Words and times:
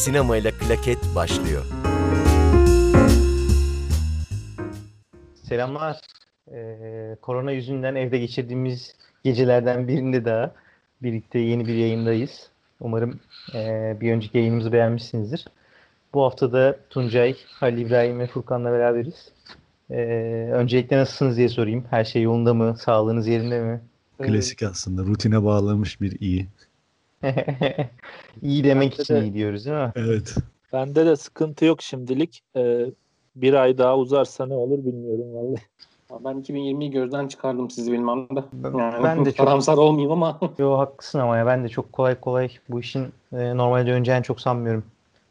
sinemayla 0.00 0.50
klaket 0.50 0.98
başlıyor. 1.14 1.64
Selamlar. 5.34 6.00
Ee, 6.52 7.16
korona 7.22 7.52
yüzünden 7.52 7.94
evde 7.94 8.18
geçirdiğimiz 8.18 8.94
gecelerden 9.24 9.88
birinde 9.88 10.24
daha 10.24 10.54
birlikte 11.02 11.38
yeni 11.38 11.66
bir 11.66 11.74
yayındayız. 11.74 12.48
Umarım 12.80 13.20
e, 13.54 13.96
bir 14.00 14.12
önceki 14.12 14.38
yayınımızı 14.38 14.72
beğenmişsinizdir. 14.72 15.46
Bu 16.14 16.22
hafta 16.24 16.52
da 16.52 16.76
Tuncay, 16.90 17.36
Halil 17.48 17.78
İbrahim 17.78 18.18
ve 18.18 18.26
Furkan'la 18.26 18.72
beraberiz. 18.72 19.32
Ee, 19.90 19.96
öncelikle 20.52 20.96
nasılsınız 20.96 21.36
diye 21.36 21.48
sorayım. 21.48 21.84
Her 21.90 22.04
şey 22.04 22.22
yolunda 22.22 22.54
mı? 22.54 22.76
Sağlığınız 22.78 23.26
yerinde 23.26 23.60
mi? 23.60 23.80
Klasik 24.18 24.62
aslında. 24.62 25.02
Rutine 25.02 25.44
bağlamış 25.44 26.00
bir 26.00 26.20
iyi. 26.20 26.46
iyi 28.42 28.64
demek 28.64 28.92
Bende 28.92 29.02
için 29.02 29.14
de- 29.14 29.20
iyi 29.22 29.34
diyoruz 29.34 29.66
değil 29.66 29.76
mi? 29.76 29.92
Evet. 29.96 30.34
Bende 30.72 31.06
de 31.06 31.16
sıkıntı 31.16 31.64
yok 31.64 31.82
şimdilik. 31.82 32.40
Ee, 32.56 32.86
bir 33.36 33.54
ay 33.54 33.78
daha 33.78 33.98
uzarsa 33.98 34.46
ne 34.46 34.54
olur 34.54 34.78
bilmiyorum 34.78 35.34
vallahi. 35.34 35.62
Ben 36.24 36.42
2020'yi 36.42 36.90
gözden 36.90 37.28
çıkardım 37.28 37.70
sizi 37.70 37.92
bilmem 37.92 38.28
de. 38.36 38.44
Yani 38.78 39.04
ben 39.04 39.24
de 39.24 39.32
çok- 39.32 39.36
karamsar 39.46 39.76
olmayayım 39.76 40.12
ama 40.12 40.40
Yo 40.58 40.78
haklısın 40.78 41.18
ama 41.18 41.36
ya 41.36 41.46
ben 41.46 41.64
de 41.64 41.68
çok 41.68 41.92
kolay 41.92 42.20
kolay 42.20 42.48
bu 42.68 42.80
işin 42.80 43.12
e, 43.32 43.56
normale 43.56 43.86
döneceğini 43.86 44.22
çok 44.22 44.40
sanmıyorum. 44.40 44.84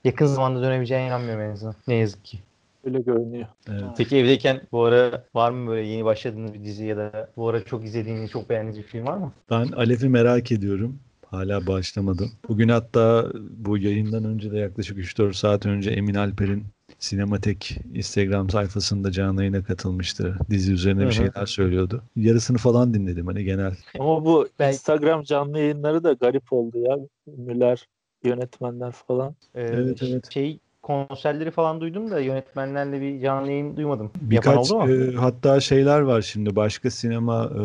Yakın 0.03 0.25
zamanda 0.25 0.61
dönebileceğine 0.61 1.07
inanmıyorum 1.07 1.43
en 1.43 1.51
azından. 1.51 1.75
Ne 1.87 1.95
yazık 1.95 2.25
ki. 2.25 2.39
Öyle 2.83 2.99
görünüyor. 2.99 3.47
evet. 3.69 3.83
Peki 3.97 4.17
evdeyken 4.17 4.61
bu 4.71 4.83
ara 4.83 5.23
var 5.35 5.51
mı 5.51 5.69
böyle 5.69 5.87
yeni 5.87 6.05
başladığınız 6.05 6.53
bir 6.53 6.63
dizi 6.63 6.85
ya 6.85 6.97
da 6.97 7.29
bu 7.37 7.49
ara 7.49 7.63
çok 7.65 7.85
izlediğiniz, 7.85 8.31
çok 8.31 8.49
beğendiğiniz 8.49 8.77
bir 8.77 8.83
film 8.83 9.05
var 9.07 9.17
mı? 9.17 9.31
Ben 9.49 9.71
Alef'i 9.71 10.09
merak 10.09 10.51
ediyorum. 10.51 10.99
Hala 11.31 11.67
başlamadım. 11.67 12.31
Bugün 12.49 12.69
hatta 12.69 13.27
bu 13.49 13.77
yayından 13.77 14.23
önce 14.23 14.51
de 14.51 14.57
yaklaşık 14.57 14.97
3-4 14.97 15.33
saat 15.33 15.65
önce 15.65 15.89
Emin 15.91 16.15
Alper'in 16.15 16.63
Sinematek 16.99 17.79
Instagram 17.93 18.49
sayfasında 18.49 19.11
canlı 19.11 19.41
yayına 19.41 19.63
katılmıştı. 19.63 20.37
Dizi 20.49 20.73
üzerine 20.73 21.07
bir 21.07 21.11
şeyler 21.11 21.45
söylüyordu. 21.45 22.03
Yarısını 22.15 22.57
falan 22.57 22.93
dinledim 22.93 23.27
hani 23.27 23.43
genel. 23.43 23.75
Ama 23.99 24.25
bu 24.25 24.47
Ben- 24.59 24.71
Instagram 24.71 25.23
canlı 25.23 25.59
yayınları 25.59 26.03
da 26.03 26.13
garip 26.13 26.53
oldu 26.53 26.77
ya. 26.79 26.97
Ünlüler, 27.27 27.87
yönetmenler 28.23 28.91
falan. 28.91 29.35
Ee, 29.55 29.61
Evet, 29.61 30.03
evet. 30.03 30.33
Şey 30.33 30.59
konserleri 30.81 31.51
falan 31.51 31.81
duydum 31.81 32.11
da 32.11 32.19
yönetmenlerle 32.19 33.01
bir 33.01 33.21
canlı 33.21 33.51
yayın 33.51 33.77
duymadım. 33.77 34.11
Birkaç 34.21 34.71
e, 34.71 35.15
hatta 35.15 35.59
şeyler 35.59 35.99
var 35.99 36.21
şimdi 36.21 36.55
başka 36.55 36.91
sinema 36.91 37.43
e, 37.43 37.63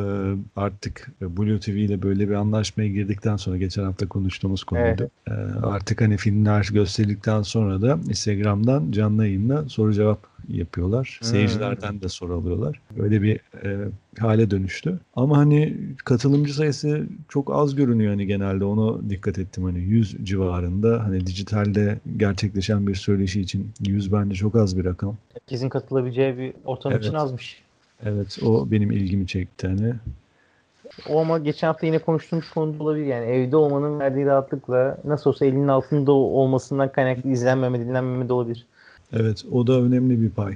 artık 0.56 1.10
Blue 1.20 1.60
TV 1.60 1.70
ile 1.70 2.02
böyle 2.02 2.28
bir 2.28 2.34
anlaşmaya 2.34 2.88
girdikten 2.88 3.36
sonra 3.36 3.56
geçen 3.56 3.84
hafta 3.84 4.08
konuştuğumuz 4.08 4.64
konuydu. 4.64 5.10
E, 5.28 5.32
artık 5.62 6.00
hani 6.00 6.16
filmler 6.16 6.68
gösterildikten 6.72 7.42
sonra 7.42 7.82
da 7.82 7.98
Instagram'dan 8.08 8.92
canlı 8.92 9.26
yayınla 9.26 9.68
soru 9.68 9.92
cevap 9.92 10.33
yapıyorlar. 10.48 11.18
Hmm. 11.20 11.28
Seyircilerden 11.28 12.00
de 12.00 12.08
soru 12.08 12.34
alıyorlar. 12.34 12.80
Öyle 12.98 13.22
bir 13.22 13.40
e, 13.64 13.88
hale 14.18 14.50
dönüştü. 14.50 14.98
Ama 15.16 15.38
hani 15.38 15.76
katılımcı 16.04 16.54
sayısı 16.54 17.06
çok 17.28 17.54
az 17.54 17.74
görünüyor 17.74 18.10
hani 18.10 18.26
genelde 18.26 18.64
onu 18.64 19.10
dikkat 19.10 19.38
ettim 19.38 19.64
hani 19.64 19.78
100 19.78 20.16
civarında 20.22 21.04
hani 21.04 21.26
dijitalde 21.26 21.98
gerçekleşen 22.16 22.86
bir 22.86 22.94
söyleşi 22.94 23.40
için 23.40 23.70
100 23.86 24.12
bence 24.12 24.34
çok 24.34 24.56
az 24.56 24.78
bir 24.78 24.84
rakam. 24.84 25.16
Herkesin 25.34 25.68
katılabileceği 25.68 26.38
bir 26.38 26.52
ortam 26.64 26.92
için 26.92 27.10
Evet. 27.10 27.20
azmış. 27.20 27.62
Evet 28.04 28.38
o 28.42 28.70
benim 28.70 28.90
ilgimi 28.90 29.26
çekti 29.26 29.66
hani. 29.66 29.94
O 31.10 31.20
ama 31.20 31.38
geçen 31.38 31.66
hafta 31.66 31.86
yine 31.86 31.98
konuştuğumuz 31.98 32.50
konu 32.50 32.82
olabilir. 32.82 33.06
Yani 33.06 33.26
evde 33.26 33.56
olmanın 33.56 34.00
verdiği 34.00 34.26
rahatlıkla 34.26 34.98
nasıl 35.04 35.30
olsa 35.30 35.46
elinin 35.46 35.68
altında 35.68 36.12
olmasından 36.12 36.92
kaynaklı 36.92 37.30
izlenmeme, 37.30 37.80
dinlenmeme 37.80 38.28
de 38.28 38.32
olabilir. 38.32 38.66
Evet 39.16 39.44
o 39.52 39.66
da 39.66 39.80
önemli 39.80 40.22
bir 40.22 40.30
pay. 40.30 40.54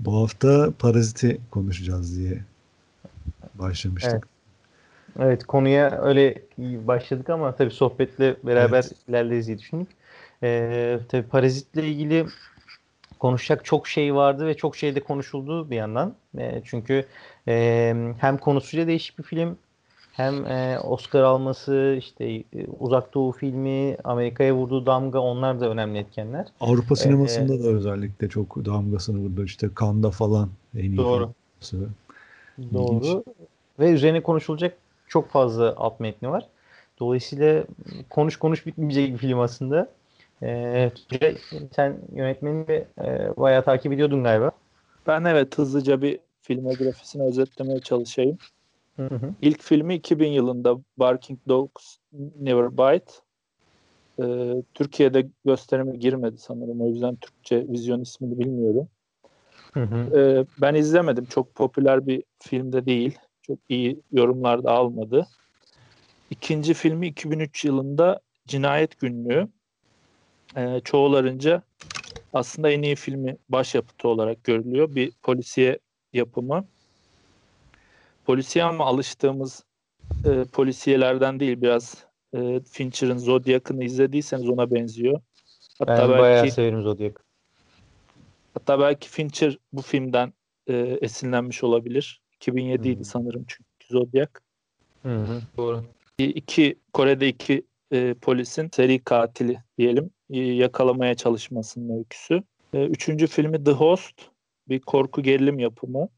Bu 0.00 0.22
hafta 0.22 0.70
paraziti 0.78 1.40
konuşacağız 1.50 2.18
diye 2.18 2.38
başlamıştık. 3.54 4.12
Evet. 4.12 4.22
Evet 5.18 5.44
konuya 5.44 6.02
öyle 6.02 6.42
başladık 6.58 7.30
ama 7.30 7.56
tabii 7.56 7.70
sohbetle 7.70 8.36
beraber 8.44 8.82
Evet. 8.84 8.92
ilerleriz 9.08 9.46
diye 9.46 9.58
düşündük. 9.58 9.88
Ee, 10.42 10.98
tabii 11.08 11.28
parazitle 11.28 11.88
ilgili 11.88 12.26
konuşacak 13.18 13.64
çok 13.64 13.88
şey 13.88 14.14
vardı 14.14 14.46
ve 14.46 14.56
çok 14.56 14.76
şey 14.76 14.94
de 14.94 15.00
konuşuldu 15.00 15.70
bir 15.70 15.76
yandan. 15.76 16.14
Ee, 16.38 16.62
çünkü 16.64 17.06
e, 17.48 17.94
hem 18.20 18.38
konusuyla 18.38 18.86
değişik 18.86 19.18
bir 19.18 19.24
film 19.24 19.58
hem 20.18 20.46
e, 20.46 20.78
Oscar 20.80 21.22
alması 21.22 21.96
işte 21.98 22.24
e, 22.24 22.44
Uzak 22.80 23.14
Doğu 23.14 23.32
filmi 23.32 23.96
Amerika'ya 24.04 24.54
vurduğu 24.54 24.86
damga 24.86 25.18
onlar 25.18 25.60
da 25.60 25.70
önemli 25.70 25.98
etkenler. 25.98 26.46
Avrupa 26.60 26.96
sinemasında 26.96 27.64
da 27.64 27.68
özellikle 27.68 28.28
çok 28.28 28.56
damgasını 28.56 29.18
vurdu. 29.18 29.44
İşte 29.44 29.70
Cannes'da 29.80 30.10
falan 30.10 30.50
en 30.76 30.84
iyi 30.84 30.96
Doğru. 30.96 31.32
filmi. 31.60 31.88
Doğru. 32.74 33.24
Ve 33.78 33.90
üzerine 33.90 34.22
konuşulacak 34.22 34.76
çok 35.08 35.30
fazla 35.30 35.74
alt 35.76 36.00
metni 36.00 36.30
var. 36.30 36.46
Dolayısıyla 37.00 37.64
konuş 38.10 38.36
konuş 38.36 38.66
bitmeyecek 38.66 39.12
bir 39.12 39.18
film 39.18 39.40
aslında. 39.40 39.88
Ee, 40.42 40.90
sen 41.76 41.98
yönetmeni 42.14 42.68
de 42.68 42.86
e, 43.00 43.36
bayağı 43.36 43.64
takip 43.64 43.92
ediyordun 43.92 44.24
galiba. 44.24 44.50
Ben 45.06 45.24
evet 45.24 45.58
hızlıca 45.58 46.02
bir 46.02 46.18
filmografisini 46.42 47.22
özetlemeye 47.22 47.80
çalışayım. 47.80 48.38
Hı 48.98 49.14
hı. 49.14 49.34
İlk 49.42 49.62
filmi 49.62 49.94
2000 49.94 50.28
yılında 50.28 50.76
Barking 50.96 51.38
Dogs 51.48 51.96
Never 52.40 52.72
Bite. 52.72 53.12
Ee, 54.22 54.62
Türkiye'de 54.74 55.28
gösterime 55.44 55.96
girmedi 55.96 56.38
sanırım. 56.38 56.80
O 56.80 56.88
yüzden 56.88 57.16
Türkçe 57.16 57.68
vizyon 57.68 58.00
ismini 58.00 58.38
bilmiyorum. 58.38 58.88
Hı 59.74 59.82
hı. 59.82 60.18
Ee, 60.18 60.44
ben 60.60 60.74
izlemedim. 60.74 61.24
Çok 61.24 61.54
popüler 61.54 62.06
bir 62.06 62.22
filmde 62.38 62.86
değil. 62.86 63.18
Çok 63.42 63.58
iyi 63.68 64.00
yorumlar 64.12 64.64
da 64.64 64.72
almadı. 64.72 65.26
İkinci 66.30 66.74
filmi 66.74 67.06
2003 67.06 67.64
yılında 67.64 68.20
Cinayet 68.46 69.00
Günlüğü. 69.00 69.48
Ee, 70.56 70.80
çoğularınca 70.84 71.62
aslında 72.32 72.70
en 72.70 72.82
iyi 72.82 72.96
filmi 72.96 73.36
başyapıtı 73.48 74.08
olarak 74.08 74.44
görülüyor. 74.44 74.94
Bir 74.94 75.12
polisiye 75.22 75.78
yapımı. 76.12 76.64
Polisiye 78.28 78.64
ama 78.64 78.86
alıştığımız 78.86 79.64
e, 80.24 80.44
polisiyelerden 80.44 81.40
değil. 81.40 81.60
Biraz 81.60 82.04
e, 82.34 82.60
Fincher'ın 82.60 83.18
Zodiac'ını 83.18 83.84
izlediyseniz 83.84 84.48
ona 84.48 84.70
benziyor. 84.70 85.20
Hatta 85.78 85.92
Ben 85.92 86.08
belki 86.08 86.20
bayağı 86.20 86.50
severim 86.50 86.82
Zodiac. 86.82 87.14
Hatta 88.54 88.80
belki 88.80 89.08
Fincher 89.08 89.58
bu 89.72 89.82
filmden 89.82 90.32
e, 90.66 90.76
esinlenmiş 91.00 91.64
olabilir. 91.64 92.20
2007 92.36 92.88
idi 92.88 92.96
Hmm. 92.96 93.04
sanırım 93.04 93.44
çünkü 93.48 93.86
Zodiac. 93.90 94.30
Hı 95.02 95.16
hı. 95.16 95.40
Doğru. 95.56 95.84
İki 96.18 96.78
Kore'de 96.92 97.28
iki 97.28 97.66
e, 97.92 98.14
polisin 98.14 98.70
seri 98.72 99.04
katili 99.04 99.58
diyelim 99.78 100.10
e, 100.30 100.38
yakalamaya 100.38 101.14
çalışmasının 101.14 101.98
öyküsü. 101.98 102.42
E, 102.74 102.84
üçüncü 102.86 103.26
filmi 103.26 103.64
The 103.64 103.72
Host 103.72 104.22
bir 104.68 104.80
korku 104.80 105.22
gerilim 105.22 105.58
yapımı. 105.58 106.08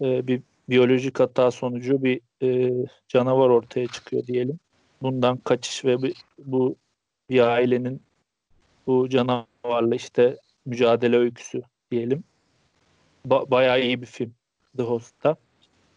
E, 0.00 0.26
bir 0.26 0.42
biyolojik 0.68 1.20
hata 1.20 1.50
sonucu 1.50 2.02
bir 2.02 2.20
e, 2.42 2.72
canavar 3.08 3.48
ortaya 3.50 3.86
çıkıyor 3.86 4.26
diyelim. 4.26 4.58
Bundan 5.02 5.36
kaçış 5.36 5.84
ve 5.84 6.02
bir- 6.02 6.16
bu 6.38 6.76
bir 7.30 7.40
ailenin 7.40 8.02
bu 8.86 9.08
canavarla 9.08 9.94
işte 9.94 10.36
mücadele 10.66 11.16
öyküsü 11.16 11.62
diyelim. 11.90 12.24
Ba- 13.28 13.50
bayağı 13.50 13.82
iyi 13.82 14.00
bir 14.00 14.06
film 14.06 14.34
The 14.76 14.82
Host'ta. 14.82 15.36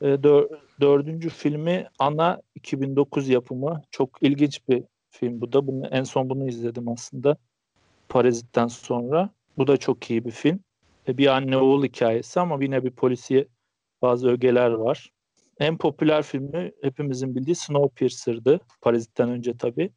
E, 0.02 0.06
dör- 0.06 0.60
dördüncü 0.82 1.30
filmi 1.30 1.88
Ana 2.00 2.42
2009 2.56 3.30
yapımı. 3.30 3.82
Çok 3.92 4.10
ilginç 4.22 4.68
bir 4.70 4.84
film 5.10 5.42
bu 5.42 5.54
da. 5.54 5.68
Bunu, 5.68 5.88
en 5.88 6.04
son 6.04 6.30
bunu 6.30 6.48
izledim 6.48 6.90
aslında. 6.90 7.38
Parazit'ten 8.10 8.68
sonra. 8.68 9.30
Bu 9.58 9.68
da 9.68 9.78
çok 9.78 10.10
iyi 10.10 10.26
bir 10.26 10.32
film. 10.32 10.60
E, 11.08 11.18
bir 11.18 11.28
anne 11.28 11.58
oğul 11.58 11.84
hikayesi 11.84 12.40
ama 12.40 12.64
yine 12.64 12.84
bir 12.84 12.92
polisiye 12.92 13.48
bazı 14.02 14.30
ögeler 14.30 14.72
var. 14.72 15.12
En 15.60 15.78
popüler 15.78 16.24
filmi 16.24 16.72
hepimizin 16.82 17.36
bildiği 17.36 17.56
Snowpiercer'dı. 17.56 18.60
Parazit'ten 18.82 19.30
önce 19.30 19.58
tabii. 19.58 19.90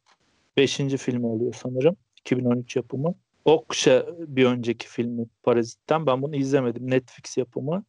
Beşinci 0.57 0.97
filmi 0.97 1.25
oluyor 1.25 1.53
sanırım. 1.53 1.95
2013 2.19 2.75
yapımı. 2.75 3.15
Okşa 3.45 4.05
bir 4.19 4.45
önceki 4.45 4.87
filmi 4.87 5.25
Parazit'ten. 5.43 6.05
Ben 6.05 6.21
bunu 6.21 6.35
izlemedim. 6.35 6.91
Netflix 6.91 7.37
yapımı. 7.37 7.83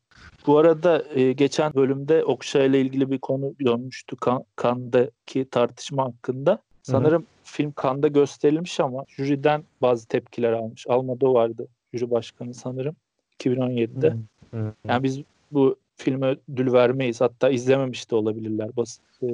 Bu 0.47 0.59
arada 0.59 1.05
e, 1.15 1.33
geçen 1.33 1.75
bölümde 1.75 2.25
Okşa 2.25 2.63
ile 2.63 2.81
ilgili 2.81 3.11
bir 3.11 3.19
konu 3.19 3.55
dönmüştü. 3.65 4.17
Kan, 4.17 4.45
Cannes'daki 4.63 5.51
tartışma 5.51 6.05
hakkında. 6.05 6.59
Sanırım 6.83 7.27
film 7.45 7.73
Cannes'da 7.83 8.09
gösterilmiş 8.09 8.81
ama 8.81 9.05
jüriden 9.09 9.65
bazı 9.83 10.09
tepkiler 10.09 10.53
almış. 10.53 10.87
Almodovar'dı 10.89 11.69
jüri 11.95 12.11
başkanı 12.11 12.55
sanırım 12.55 12.97
2017'de. 13.41 14.17
Hı 14.51 14.57
hı. 14.57 14.73
Yani 14.89 15.03
biz 15.03 15.21
bu 15.53 15.77
filme 15.97 16.37
ödül 16.53 16.73
vermeyiz. 16.73 17.21
Hatta 17.21 17.51
izlememiş 17.51 18.11
de 18.11 18.15
olabilirler 18.15 18.77
bas, 18.77 18.99
e, 19.23 19.27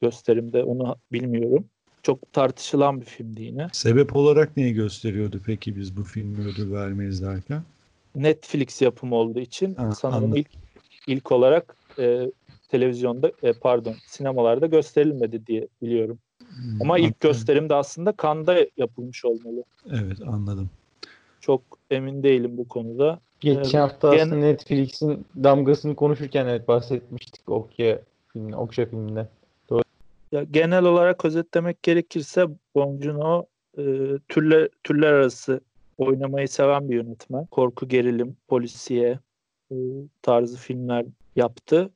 gösterimde. 0.00 0.64
Onu 0.64 0.96
bilmiyorum. 1.12 1.64
Çok 2.02 2.32
tartışılan 2.32 3.00
bir 3.00 3.06
filmdi 3.06 3.42
yine. 3.42 3.68
Sebep 3.72 4.16
olarak 4.16 4.56
neyi 4.56 4.74
gösteriyordu 4.74 5.40
peki 5.46 5.76
biz 5.76 5.96
bu 5.96 6.02
filmi 6.02 6.48
ödül 6.48 6.72
vermeyiz 6.72 7.22
derken? 7.22 7.62
Netflix 8.14 8.82
yapımı 8.82 9.14
olduğu 9.14 9.40
için 9.40 9.74
Ha, 9.74 9.92
sanırım 9.92 10.24
anladım. 10.24 10.36
ilk 10.40 10.48
ilk 11.06 11.32
olarak 11.32 11.76
e, 11.98 12.30
televizyonda 12.68 13.32
e, 13.42 13.52
pardon 13.52 13.94
sinemalarda 14.06 14.66
gösterilmedi 14.66 15.46
diye 15.46 15.68
biliyorum. 15.82 16.18
Hmm, 16.38 16.82
Ama 16.82 16.98
ilk 16.98 17.20
gösterim 17.20 17.68
de 17.68 17.74
aslında 17.74 18.14
Cannes'da 18.22 18.66
yapılmış 18.76 19.24
olmalı. 19.24 19.64
Evet 19.90 20.18
anladım. 20.26 20.70
Çok 21.40 21.62
emin 21.90 22.22
değilim 22.22 22.56
bu 22.56 22.68
konuda. 22.68 23.20
Geçen 23.40 23.80
hafta 23.80 24.10
aslında 24.10 24.36
Netflix'in 24.36 25.26
damgasını 25.36 25.96
konuşurken 25.96 26.46
evet 26.46 26.68
bahsetmiştik 26.68 27.48
Okya 27.48 27.98
filmi, 28.32 28.56
Okşa 28.56 28.86
filminden. 28.86 29.28
Ya 30.32 30.42
genel 30.42 30.84
olarak 30.84 31.24
özetlemek 31.24 31.82
gerekirse 31.82 32.46
Bong 32.74 33.04
Joon-ho 33.04 33.46
e, 33.78 33.82
türler 34.28 34.68
türler 34.84 35.12
arası 35.12 35.60
oynamayı 35.98 36.48
seven 36.48 36.88
bir 36.90 36.94
yönetmen. 36.94 37.46
Korku, 37.46 37.88
gerilim, 37.88 38.36
polisiye 38.48 39.18
e, 39.72 39.76
tarzı 40.22 40.56
filmler 40.56 41.06
yaptı. 41.36 41.90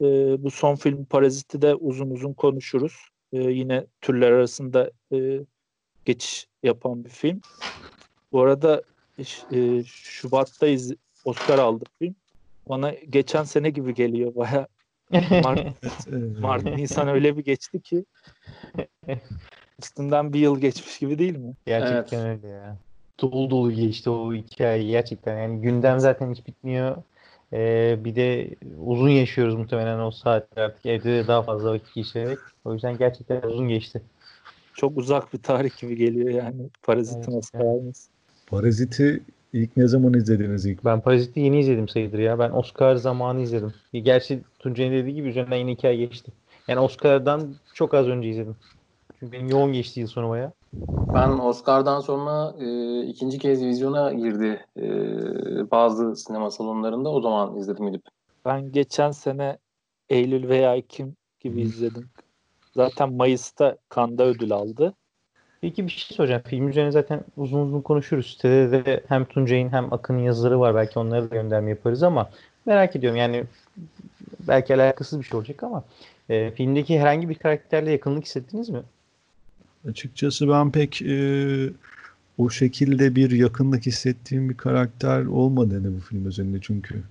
E, 0.00 0.06
bu 0.42 0.50
son 0.50 0.74
film 0.74 1.04
Parazit'i 1.04 1.62
de 1.62 1.74
uzun 1.74 2.10
uzun 2.10 2.32
konuşuruz. 2.32 3.08
E, 3.32 3.38
yine 3.38 3.86
türler 4.00 4.32
arasında 4.32 4.90
e, 5.12 5.40
geçiş 6.04 6.48
yapan 6.62 7.04
bir 7.04 7.10
film. 7.10 7.40
Bu 8.32 8.42
arada 8.42 8.82
e, 9.52 9.84
Şubat'ta 9.84 10.66
iz- 10.66 10.94
Oscar 11.24 11.58
aldı 11.58 11.84
film. 11.98 12.14
Bana 12.68 12.90
geçen 12.90 13.44
sene 13.44 13.70
gibi 13.70 13.94
geliyor 13.94 14.34
baya. 14.34 14.66
Mart, 15.42 15.58
Evet, 16.12 16.38
Mart 16.40 16.64
Nisan 16.64 17.08
öyle 17.08 17.36
bir 17.36 17.44
geçti 17.44 17.80
ki 17.82 18.04
üstünden 19.82 20.32
bir 20.32 20.40
yıl 20.40 20.60
geçmiş 20.60 20.98
gibi 20.98 21.18
değil 21.18 21.36
mi? 21.36 21.54
Gerçekten 21.66 22.26
öyle 22.26 22.48
ya. 22.48 22.76
Dolu 23.20 23.50
dolu 23.50 23.72
geçti 23.72 24.10
o 24.10 24.34
hikaye 24.34 24.82
gerçekten. 24.84 25.38
Yani 25.38 25.60
gündem 25.60 26.00
zaten 26.00 26.32
hiç 26.34 26.46
bitmiyor. 26.46 27.02
Ee, 27.52 27.98
bir 28.04 28.14
de 28.14 28.54
uzun 28.78 29.08
yaşıyoruz 29.08 29.54
muhtemelen 29.54 29.98
o 29.98 30.10
saatler 30.10 30.62
artık 30.62 30.86
evde 30.86 31.04
de 31.10 31.28
daha 31.28 31.42
fazla 31.42 31.72
vakit 31.72 31.94
geçirerek. 31.94 32.38
O 32.64 32.72
yüzden 32.72 32.98
gerçekten 32.98 33.42
uzun 33.42 33.68
geçti. 33.68 34.02
Çok 34.74 34.98
uzak 34.98 35.32
bir 35.32 35.42
tarih 35.42 35.80
gibi 35.80 35.96
geliyor 35.96 36.30
yani 36.30 36.68
Parazit'in 36.82 37.32
Evet, 37.32 37.38
Oscar 37.44 37.60
evet. 37.60 37.68
alması. 37.70 38.11
Parazit'i 38.52 39.22
ilk 39.52 39.76
ne 39.76 39.88
zaman 39.88 40.14
izlediniz 40.14 40.66
ilk? 40.66 40.84
Ben 40.84 41.00
Parazit'i 41.00 41.40
yeni 41.40 41.60
izledim 41.60 41.88
sayılır 41.88 42.18
ya. 42.18 42.38
Ben 42.38 42.50
Oscar 42.50 42.94
zamanı 42.96 43.40
izledim. 43.40 43.74
Gerçi 43.92 44.40
Tuncay'ın 44.58 44.92
dediği 44.92 45.14
gibi 45.14 45.28
üzerinden 45.28 45.56
yine 45.56 45.72
iki 45.72 45.88
ay 45.88 45.96
geçti. 45.96 46.32
Yani 46.68 46.80
Oscar'dan 46.80 47.54
çok 47.74 47.94
az 47.94 48.06
önce 48.06 48.28
izledim. 48.28 48.56
Çünkü 49.20 49.32
benim 49.32 49.48
yoğun 49.48 49.72
geçti 49.72 50.00
yıl 50.00 50.06
sonu 50.06 50.28
baya. 50.28 50.52
Ben 51.14 51.38
Oscar'dan 51.38 52.00
sonra 52.00 52.54
e, 52.60 53.00
ikinci 53.02 53.38
kez 53.38 53.64
vizyona 53.64 54.12
girdi 54.12 54.66
e, 54.76 54.84
bazı 55.70 56.16
sinema 56.16 56.50
salonlarında. 56.50 57.08
O 57.08 57.20
zaman 57.20 57.56
izledim 57.56 57.86
gidip. 57.86 58.02
Ben 58.44 58.72
geçen 58.72 59.10
sene 59.10 59.58
Eylül 60.08 60.48
veya 60.48 60.76
Ekim 60.76 61.16
gibi 61.40 61.60
izledim. 61.60 62.08
Zaten 62.76 63.12
Mayıs'ta 63.12 63.76
Cannes'da 63.94 64.24
ödül 64.24 64.52
aldı. 64.52 64.94
Peki 65.62 65.86
bir 65.86 65.92
şey 65.92 66.16
soracağım. 66.16 66.42
Film 66.46 66.68
üzerine 66.68 66.92
zaten 66.92 67.20
uzun 67.36 67.66
uzun 67.66 67.80
konuşuruz. 67.80 68.26
Sitede 68.26 68.84
de 68.84 69.02
hem 69.08 69.24
Tuncay'ın 69.24 69.72
hem 69.72 69.92
Akın'ın 69.92 70.18
yazıları 70.18 70.60
var. 70.60 70.74
Belki 70.74 70.98
onlara 70.98 71.22
da 71.22 71.34
gönderme 71.34 71.70
yaparız 71.70 72.02
ama 72.02 72.30
merak 72.66 72.96
ediyorum. 72.96 73.18
Yani 73.18 73.44
belki 74.48 74.74
alakasız 74.74 75.18
bir 75.18 75.24
şey 75.24 75.38
olacak 75.38 75.62
ama 75.62 75.84
e, 76.28 76.50
filmdeki 76.50 77.00
herhangi 77.00 77.28
bir 77.28 77.34
karakterle 77.34 77.90
yakınlık 77.90 78.24
hissettiniz 78.24 78.68
mi? 78.68 78.82
Açıkçası 79.88 80.48
ben 80.48 80.72
pek 80.72 81.02
e, 81.02 81.70
o 82.38 82.50
şekilde 82.50 83.16
bir 83.16 83.30
yakınlık 83.30 83.86
hissettiğim 83.86 84.50
bir 84.50 84.56
karakter 84.56 85.24
olmadı 85.24 85.74
hani 85.74 85.96
bu 85.96 86.00
film 86.00 86.28
üzerinde 86.28 86.58
çünkü 86.60 87.02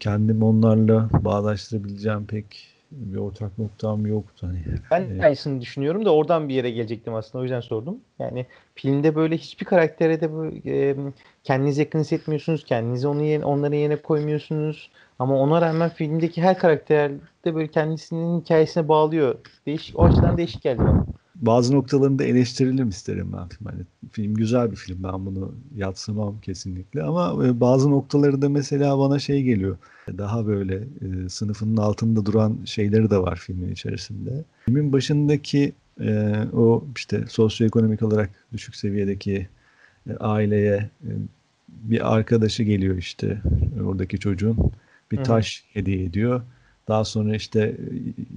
kendim 0.00 0.42
onlarla 0.42 1.08
bağdaştırabileceğim 1.12 2.26
pek 2.26 2.69
bir 2.90 3.16
ortak 3.16 3.58
noktam 3.58 4.06
yoktu. 4.06 4.46
Hani, 4.46 4.64
Ben 4.90 5.18
e, 5.18 5.24
aynısını 5.24 5.60
düşünüyorum 5.60 6.04
da 6.04 6.14
oradan 6.14 6.48
bir 6.48 6.54
yere 6.54 6.70
gelecektim 6.70 7.14
aslında. 7.14 7.38
O 7.38 7.42
yüzden 7.42 7.60
sordum. 7.60 8.00
Yani 8.18 8.46
filmde 8.74 9.14
böyle 9.14 9.36
hiçbir 9.36 9.66
karaktere 9.66 10.20
de 10.20 10.32
böyle, 10.34 10.90
e, 10.90 10.96
kendinizi 11.44 11.80
yakın 11.80 12.00
hissetmiyorsunuz. 12.00 12.64
Kendinizi 12.64 13.08
onun 13.08 13.22
yerine, 13.22 13.44
onların 13.44 13.76
yerine 13.76 13.96
koymuyorsunuz. 13.96 14.90
Ama 15.18 15.38
ona 15.38 15.60
rağmen 15.60 15.88
filmdeki 15.90 16.42
her 16.42 16.58
karakter 16.58 17.12
de 17.44 17.54
böyle 17.54 17.68
kendisinin 17.68 18.40
hikayesine 18.40 18.88
bağlıyor. 18.88 19.38
Değişik, 19.66 19.98
o 19.98 20.04
açıdan 20.04 20.36
değişik 20.36 20.62
geldi 20.62 20.78
bana. 20.78 21.06
Bazı 21.40 21.74
noktalarında 21.74 22.24
eleştirelim 22.24 22.88
isterim 22.88 23.32
ben 23.32 23.48
film. 23.48 23.66
Hani 23.66 23.80
film 24.12 24.34
güzel 24.34 24.70
bir 24.70 24.76
film 24.76 25.02
ben 25.02 25.26
bunu 25.26 25.54
yatsımam 25.76 26.40
kesinlikle 26.40 27.02
ama 27.02 27.46
e, 27.46 27.60
bazı 27.60 27.90
noktaları 27.90 28.42
da 28.42 28.48
mesela 28.48 28.98
bana 28.98 29.18
şey 29.18 29.42
geliyor. 29.42 29.76
Daha 30.18 30.46
böyle 30.46 30.74
e, 30.76 31.28
sınıfının 31.28 31.76
altında 31.76 32.26
duran 32.26 32.58
şeyleri 32.64 33.10
de 33.10 33.18
var 33.18 33.36
filmin 33.36 33.72
içerisinde. 33.72 34.44
Filmin 34.64 34.92
başındaki 34.92 35.72
e, 36.00 36.34
o 36.52 36.84
işte 36.96 37.24
sosyoekonomik 37.28 38.02
olarak 38.02 38.30
düşük 38.52 38.76
seviyedeki 38.76 39.48
e, 40.10 40.16
aileye 40.16 40.90
e, 41.04 41.10
bir 41.68 42.14
arkadaşı 42.14 42.62
geliyor 42.62 42.96
işte 42.96 43.40
oradaki 43.84 44.18
çocuğun 44.18 44.56
bir 45.12 45.16
Hı 45.16 45.20
hı. 45.20 45.24
taş 45.24 45.64
hediye 45.72 46.04
ediyor. 46.04 46.42
Daha 46.90 47.04
sonra 47.04 47.36
işte 47.36 47.60
e, 47.60 47.76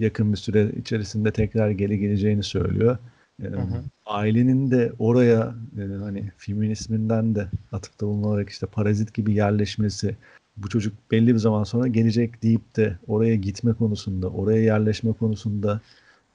yakın 0.03 0.31
bir 0.31 0.37
süre 0.37 0.71
içerisinde 0.79 1.31
tekrar 1.31 1.69
geri 1.69 1.99
geleceğini 1.99 2.43
söylüyor. 2.43 2.97
E, 3.43 3.47
hı. 3.47 3.83
Ailenin 4.05 4.71
de 4.71 4.91
oraya 4.99 5.55
e, 5.77 5.81
hani 5.81 6.31
filmin 6.37 6.69
isminden 6.69 7.35
de 7.35 7.47
atıfta 7.71 8.07
bulunarak 8.07 8.49
işte 8.49 8.65
parazit 8.67 9.13
gibi 9.13 9.33
yerleşmesi 9.33 10.15
bu 10.57 10.69
çocuk 10.69 10.93
belli 11.11 11.33
bir 11.33 11.39
zaman 11.39 11.63
sonra 11.63 11.87
gelecek 11.87 12.43
deyip 12.43 12.75
de 12.75 12.97
oraya 13.07 13.35
gitme 13.35 13.73
konusunda, 13.73 14.29
oraya 14.29 14.61
yerleşme 14.61 15.13
konusunda 15.13 15.81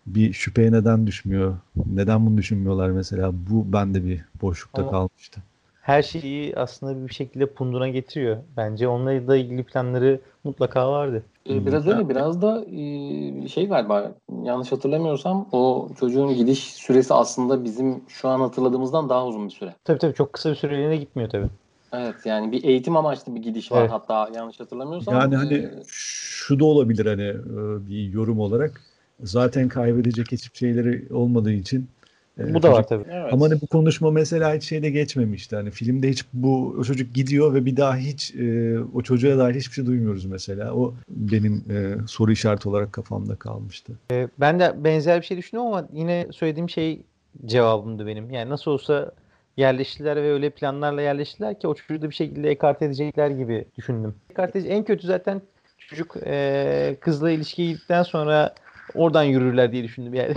bir 0.06 0.32
şüpheye 0.32 0.72
neden 0.72 1.06
düşmüyor? 1.06 1.56
Neden 1.86 2.26
bunu 2.26 2.38
düşünmüyorlar 2.38 2.90
mesela? 2.90 3.32
Bu 3.50 3.72
bende 3.72 4.04
bir 4.04 4.24
boşlukta 4.42 4.82
Ama- 4.82 4.90
kalmıştı. 4.90 5.40
Her 5.88 6.02
şeyi 6.02 6.56
aslında 6.56 7.08
bir 7.08 7.14
şekilde 7.14 7.46
punduna 7.46 7.88
getiriyor. 7.88 8.36
Bence 8.56 8.88
onunla 8.88 9.28
da 9.28 9.36
ilgili 9.36 9.64
planları 9.64 10.20
mutlaka 10.44 10.92
vardı. 10.92 11.22
E, 11.50 11.66
biraz 11.66 11.86
öyle 11.86 12.08
biraz 12.08 12.42
da 12.42 12.64
e, 12.64 13.48
şey 13.48 13.66
galiba 13.68 14.12
yanlış 14.42 14.72
hatırlamıyorsam 14.72 15.48
o 15.52 15.88
çocuğun 16.00 16.34
gidiş 16.34 16.58
süresi 16.58 17.14
aslında 17.14 17.64
bizim 17.64 18.02
şu 18.08 18.28
an 18.28 18.40
hatırladığımızdan 18.40 19.08
daha 19.08 19.26
uzun 19.26 19.46
bir 19.46 19.52
süre. 19.52 19.74
Tabii 19.84 19.98
tabii 19.98 20.14
çok 20.14 20.32
kısa 20.32 20.50
bir 20.50 20.54
süreliğine 20.54 20.96
gitmiyor 20.96 21.30
tabii. 21.30 21.48
Evet 21.92 22.16
yani 22.24 22.52
bir 22.52 22.64
eğitim 22.64 22.96
amaçlı 22.96 23.34
bir 23.34 23.42
gidiş 23.42 23.72
var 23.72 23.80
Evet. 23.80 23.90
hatta 23.90 24.30
yanlış 24.34 24.60
hatırlamıyorsam. 24.60 25.14
Yani 25.14 25.34
e, 25.34 25.36
hani 25.36 25.70
şu 25.86 26.60
da 26.60 26.64
olabilir 26.64 27.06
hani 27.06 27.28
e, 27.28 27.88
bir 27.88 28.12
yorum 28.12 28.40
olarak 28.40 28.80
zaten 29.20 29.68
kaybedecek 29.68 30.32
hiçbir 30.32 30.58
şeyleri 30.58 31.14
olmadığı 31.14 31.52
için 31.52 31.88
e, 32.38 32.54
Bu 32.54 32.62
da 32.62 32.72
var 32.72 32.86
tabii. 32.86 33.04
evet. 33.10 33.32
Ama 33.32 33.44
hani 33.50 33.60
bu 33.60 33.66
konuşma 33.66 34.10
mesela 34.10 34.54
hiç 34.54 34.64
şeyde 34.64 34.90
geçmemişti. 34.90 35.56
Hani 35.56 35.70
filmde 35.70 36.08
hiç 36.10 36.24
bu 36.32 36.74
o 36.80 36.84
çocuk 36.84 37.14
gidiyor 37.14 37.54
ve 37.54 37.64
bir 37.64 37.76
daha 37.76 37.96
hiç 37.96 38.34
e, 38.34 38.76
o 38.94 39.02
çocuğa 39.02 39.38
dair 39.38 39.54
hiçbir 39.54 39.72
şey 39.74 39.86
duymuyoruz 39.86 40.24
mesela. 40.24 40.74
O 40.74 40.94
benim 41.08 41.64
e, 41.70 41.94
soru 42.06 42.32
işareti 42.32 42.68
olarak 42.68 42.92
kafamda 42.92 43.34
kalmıştı. 43.36 43.92
Ee, 44.12 44.28
Ben 44.40 44.60
de 44.60 44.84
benzer 44.84 45.20
bir 45.20 45.26
şey 45.26 45.36
düşünüyorum 45.36 45.72
ama 45.72 45.88
yine 45.92 46.26
söylediğim 46.32 46.70
şey 46.70 47.02
cevabımdı 47.46 48.06
benim. 48.06 48.30
Yani 48.30 48.50
nasıl 48.50 48.70
olsa 48.70 49.12
yerleştiler 49.56 50.16
ve 50.16 50.32
öyle 50.32 50.50
planlarla 50.50 51.02
yerleştiler 51.02 51.60
ki 51.60 51.68
o 51.68 51.74
çocuğu 51.74 52.02
da 52.02 52.10
bir 52.10 52.14
şekilde 52.14 52.50
ekarte 52.50 52.84
edecekler 52.84 53.30
gibi 53.30 53.64
düşündüm. 53.78 54.14
Ekarte 54.30 54.58
en 54.58 54.84
kötü 54.84 55.06
zaten 55.06 55.42
çocuk 55.78 56.16
e, 56.26 56.96
kızla 57.00 57.30
ilişkiye 57.30 57.68
girdikten 57.68 58.02
sonra 58.02 58.54
oradan 58.94 59.22
yürürler 59.24 59.72
diye 59.72 59.84
düşündüm 59.84 60.14
yani. 60.14 60.34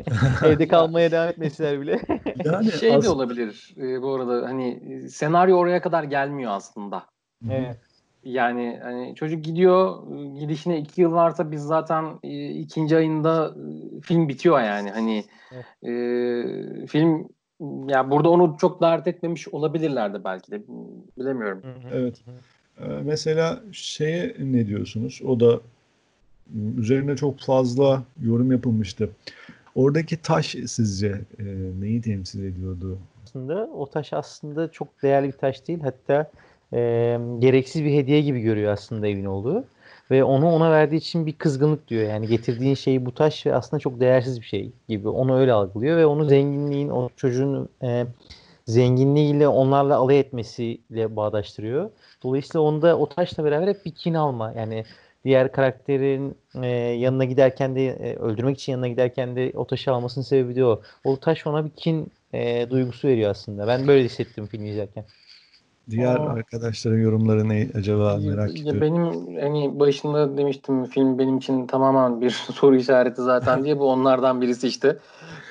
Evde 0.44 0.68
kalmaya 0.68 1.10
devam 1.10 1.28
etmeseler 1.28 1.80
bile. 1.80 2.00
Yani 2.44 2.72
şey 2.72 2.90
de 2.90 2.96
as- 2.96 3.08
olabilir 3.08 3.74
e, 3.76 4.02
bu 4.02 4.14
arada 4.14 4.48
hani 4.48 4.80
e, 4.90 5.08
senaryo 5.08 5.56
oraya 5.56 5.82
kadar 5.82 6.02
gelmiyor 6.04 6.52
aslında. 6.52 7.06
evet. 7.50 7.76
Yani 8.24 8.80
hani 8.82 9.14
çocuk 9.14 9.44
gidiyor 9.44 10.02
e, 10.16 10.38
gidişine 10.40 10.78
iki 10.78 11.00
yıl 11.00 11.12
varsa 11.12 11.50
biz 11.50 11.62
zaten 11.62 12.04
e, 12.22 12.48
ikinci 12.50 12.96
ayında 12.96 13.54
e, 13.96 14.00
film 14.00 14.28
bitiyor 14.28 14.60
yani 14.60 14.90
hani 14.90 15.24
e, 15.82 15.92
film 16.86 17.28
ya 17.88 18.10
burada 18.10 18.28
onu 18.30 18.56
çok 18.60 18.82
dert 18.82 19.06
etmemiş 19.06 19.48
olabilirlerdi 19.48 20.24
belki 20.24 20.50
de 20.50 20.62
bilemiyorum. 21.18 21.62
Evet. 21.92 22.24
Ee, 22.80 22.84
Mesela 23.04 23.62
şeye 23.72 24.36
ne 24.38 24.66
diyorsunuz? 24.66 25.20
O 25.26 25.40
da 25.40 25.60
üzerine 26.76 27.16
çok 27.16 27.38
fazla 27.38 28.02
yorum 28.22 28.52
yapılmıştı. 28.52 29.10
Oradaki 29.74 30.22
taş 30.22 30.56
sizce 30.66 31.20
e, 31.38 31.44
neyi 31.80 32.02
temsil 32.02 32.44
ediyordu? 32.44 32.98
aslında 33.24 33.68
o 33.76 33.86
taş 33.86 34.12
aslında 34.12 34.72
çok 34.72 35.02
değerli 35.02 35.26
bir 35.26 35.32
taş 35.32 35.68
değil. 35.68 35.80
Hatta 35.80 36.30
e, 36.72 37.18
gereksiz 37.38 37.84
bir 37.84 37.92
hediye 37.92 38.20
gibi 38.20 38.40
görüyor 38.40 38.72
aslında 38.72 39.08
evin 39.08 39.24
olduğu. 39.24 39.64
Ve 40.10 40.14
ve 40.14 40.24
onu 40.24 40.52
ona 40.52 40.70
verdiği 40.70 40.96
için 40.96 41.26
bir 41.26 41.32
kızgınlık 41.32 41.88
diyor. 41.88 42.08
Yani 42.08 42.26
getirdiğin 42.26 42.74
şey 42.74 43.06
bu 43.06 43.14
taş 43.14 43.46
ve 43.46 43.54
aslında 43.54 43.80
çok 43.80 44.00
değersiz 44.00 44.40
bir 44.40 44.46
şey 44.46 44.72
gibi. 44.88 45.08
Onu 45.08 45.38
öyle 45.38 45.52
algılıyor 45.52 45.96
ve 45.96 46.06
onu 46.06 46.24
zenginliğin, 46.24 46.88
o 46.88 47.08
çocuğun 47.16 47.68
e, 47.82 48.06
zenginliğiyle 48.66 49.48
onlarla 49.48 49.96
alay 49.96 50.18
etmesiyle 50.18 51.16
bağdaştırıyor. 51.16 51.90
Dolayısıyla 52.22 52.60
onda 52.60 52.98
o 52.98 53.08
taşla 53.08 53.44
beraber 53.44 53.68
hep 53.68 53.84
bir 53.84 53.94
kin 53.94 54.14
alma. 54.14 54.52
Yani 54.56 54.84
diğer 55.24 55.52
karakterin 55.52 56.36
e, 56.62 56.66
yanına 56.76 57.24
giderken 57.24 57.76
de 57.76 57.86
e, 57.86 58.16
öldürmek 58.16 58.58
için 58.58 58.72
yanına 58.72 58.88
giderken 58.88 59.36
de 59.36 59.52
o 59.54 59.66
taşı 59.66 59.92
almasının 59.92 60.24
sebebi 60.24 60.56
de 60.56 60.64
o. 60.64 60.82
O 61.04 61.20
taş 61.20 61.46
ona 61.46 61.64
bir 61.64 61.70
kin 61.70 62.12
e, 62.32 62.70
duygusu 62.70 63.08
veriyor 63.08 63.30
aslında. 63.30 63.66
Ben 63.66 63.88
böyle 63.88 64.04
hissettim 64.04 64.46
filmi 64.46 64.68
izlerken. 64.68 65.04
Diğer 65.90 66.16
Aa. 66.16 66.32
arkadaşların 66.32 66.98
yorumları 66.98 67.48
ne 67.48 67.68
acaba 67.74 68.16
merak 68.16 68.48
Ya 68.48 68.54
ediyorum. 68.62 68.80
benim 68.80 69.36
hani 69.40 69.80
başında 69.80 70.36
demiştim 70.36 70.84
film 70.84 71.18
benim 71.18 71.38
için 71.38 71.66
tamamen 71.66 72.20
bir 72.20 72.30
soru 72.54 72.76
işareti 72.76 73.22
zaten 73.22 73.64
diye 73.64 73.78
bu 73.78 73.90
onlardan 73.90 74.40
birisi 74.40 74.68
işte. 74.68 74.98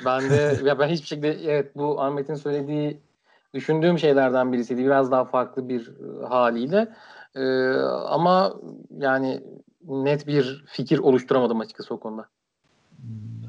Ben 0.06 0.30
de 0.30 0.60
ya 0.66 0.80
ben 0.80 0.88
hiçbir 0.88 1.08
şekilde 1.08 1.30
evet 1.44 1.76
bu 1.76 2.02
Ahmet'in 2.02 2.36
söylediği 2.36 3.00
düşündüğüm 3.54 4.00
şeylerden 4.00 4.54
birisiydi. 4.54 4.86
Biraz 4.86 5.12
daha 5.12 5.26
farklı 5.26 5.70
bir 5.70 5.92
e, 6.24 6.26
haliyle. 6.26 6.88
Ee, 7.36 7.42
ama 8.08 8.56
yani 8.98 9.42
net 9.88 10.28
bir 10.28 10.64
fikir 10.68 11.00
oluşturamadım 11.00 11.60
açıkçası 11.60 11.94
o 11.94 12.00
konuda. 12.00 12.30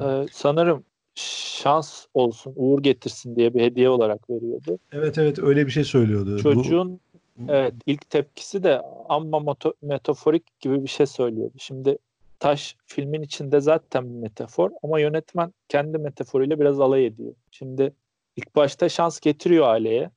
Ee, 0.00 0.26
sanırım 0.32 0.84
şans 1.14 2.06
olsun, 2.14 2.52
uğur 2.56 2.82
getirsin 2.82 3.36
diye 3.36 3.54
bir 3.54 3.60
hediye 3.60 3.88
olarak 3.90 4.30
veriyordu. 4.30 4.78
Evet 4.92 5.18
evet 5.18 5.38
öyle 5.38 5.66
bir 5.66 5.70
şey 5.70 5.84
söylüyordu. 5.84 6.38
Çocuğun 6.38 6.92
bu- 6.92 7.52
evet 7.52 7.74
ilk 7.86 8.10
tepkisi 8.10 8.62
de 8.62 8.82
amma 9.08 9.36
moto- 9.36 9.74
metaforik 9.82 10.60
gibi 10.60 10.82
bir 10.82 10.88
şey 10.88 11.06
söylüyordu. 11.06 11.54
Şimdi 11.58 11.98
taş 12.38 12.76
filmin 12.86 13.22
içinde 13.22 13.60
zaten 13.60 14.04
bir 14.04 14.18
metafor 14.22 14.70
ama 14.82 15.00
yönetmen 15.00 15.52
kendi 15.68 15.98
metaforuyla 15.98 16.60
biraz 16.60 16.80
alay 16.80 17.06
ediyor. 17.06 17.34
Şimdi 17.50 17.92
ilk 18.36 18.56
başta 18.56 18.88
şans 18.88 19.20
getiriyor 19.20 19.68
aileye. 19.68 20.10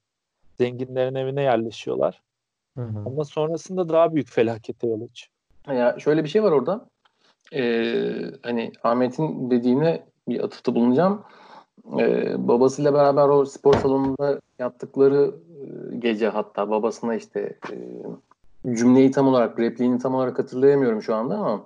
Zenginlerin 0.59 1.15
evine 1.15 1.41
yerleşiyorlar. 1.41 2.21
Hı 2.77 2.81
hı. 2.81 3.03
Ama 3.05 3.25
sonrasında 3.25 3.89
daha 3.89 4.13
büyük 4.15 4.29
felakete 4.29 4.87
yol 4.87 5.01
açıyor. 5.01 5.31
Ya 5.67 5.99
şöyle 5.99 6.23
bir 6.23 6.29
şey 6.29 6.43
var 6.43 6.51
orada. 6.51 6.85
Ee, 7.53 8.13
hani 8.43 8.71
Ahmet'in 8.83 9.51
dediğine 9.51 10.03
bir 10.27 10.43
atıfta 10.43 10.75
bulunacağım. 10.75 11.23
Ee, 11.99 12.47
babasıyla 12.47 12.93
beraber 12.93 13.27
o 13.27 13.45
spor 13.45 13.77
salonunda 13.77 14.39
yattıkları 14.59 15.31
e, 15.91 15.95
gece 15.95 16.29
hatta 16.29 16.69
babasına 16.69 17.15
işte 17.15 17.57
e, 17.71 17.75
cümleyi 18.75 19.11
tam 19.11 19.27
olarak, 19.27 19.59
repliğini 19.59 19.99
tam 19.99 20.15
olarak 20.15 20.39
hatırlayamıyorum 20.39 21.01
şu 21.01 21.15
anda 21.15 21.35
ama 21.35 21.65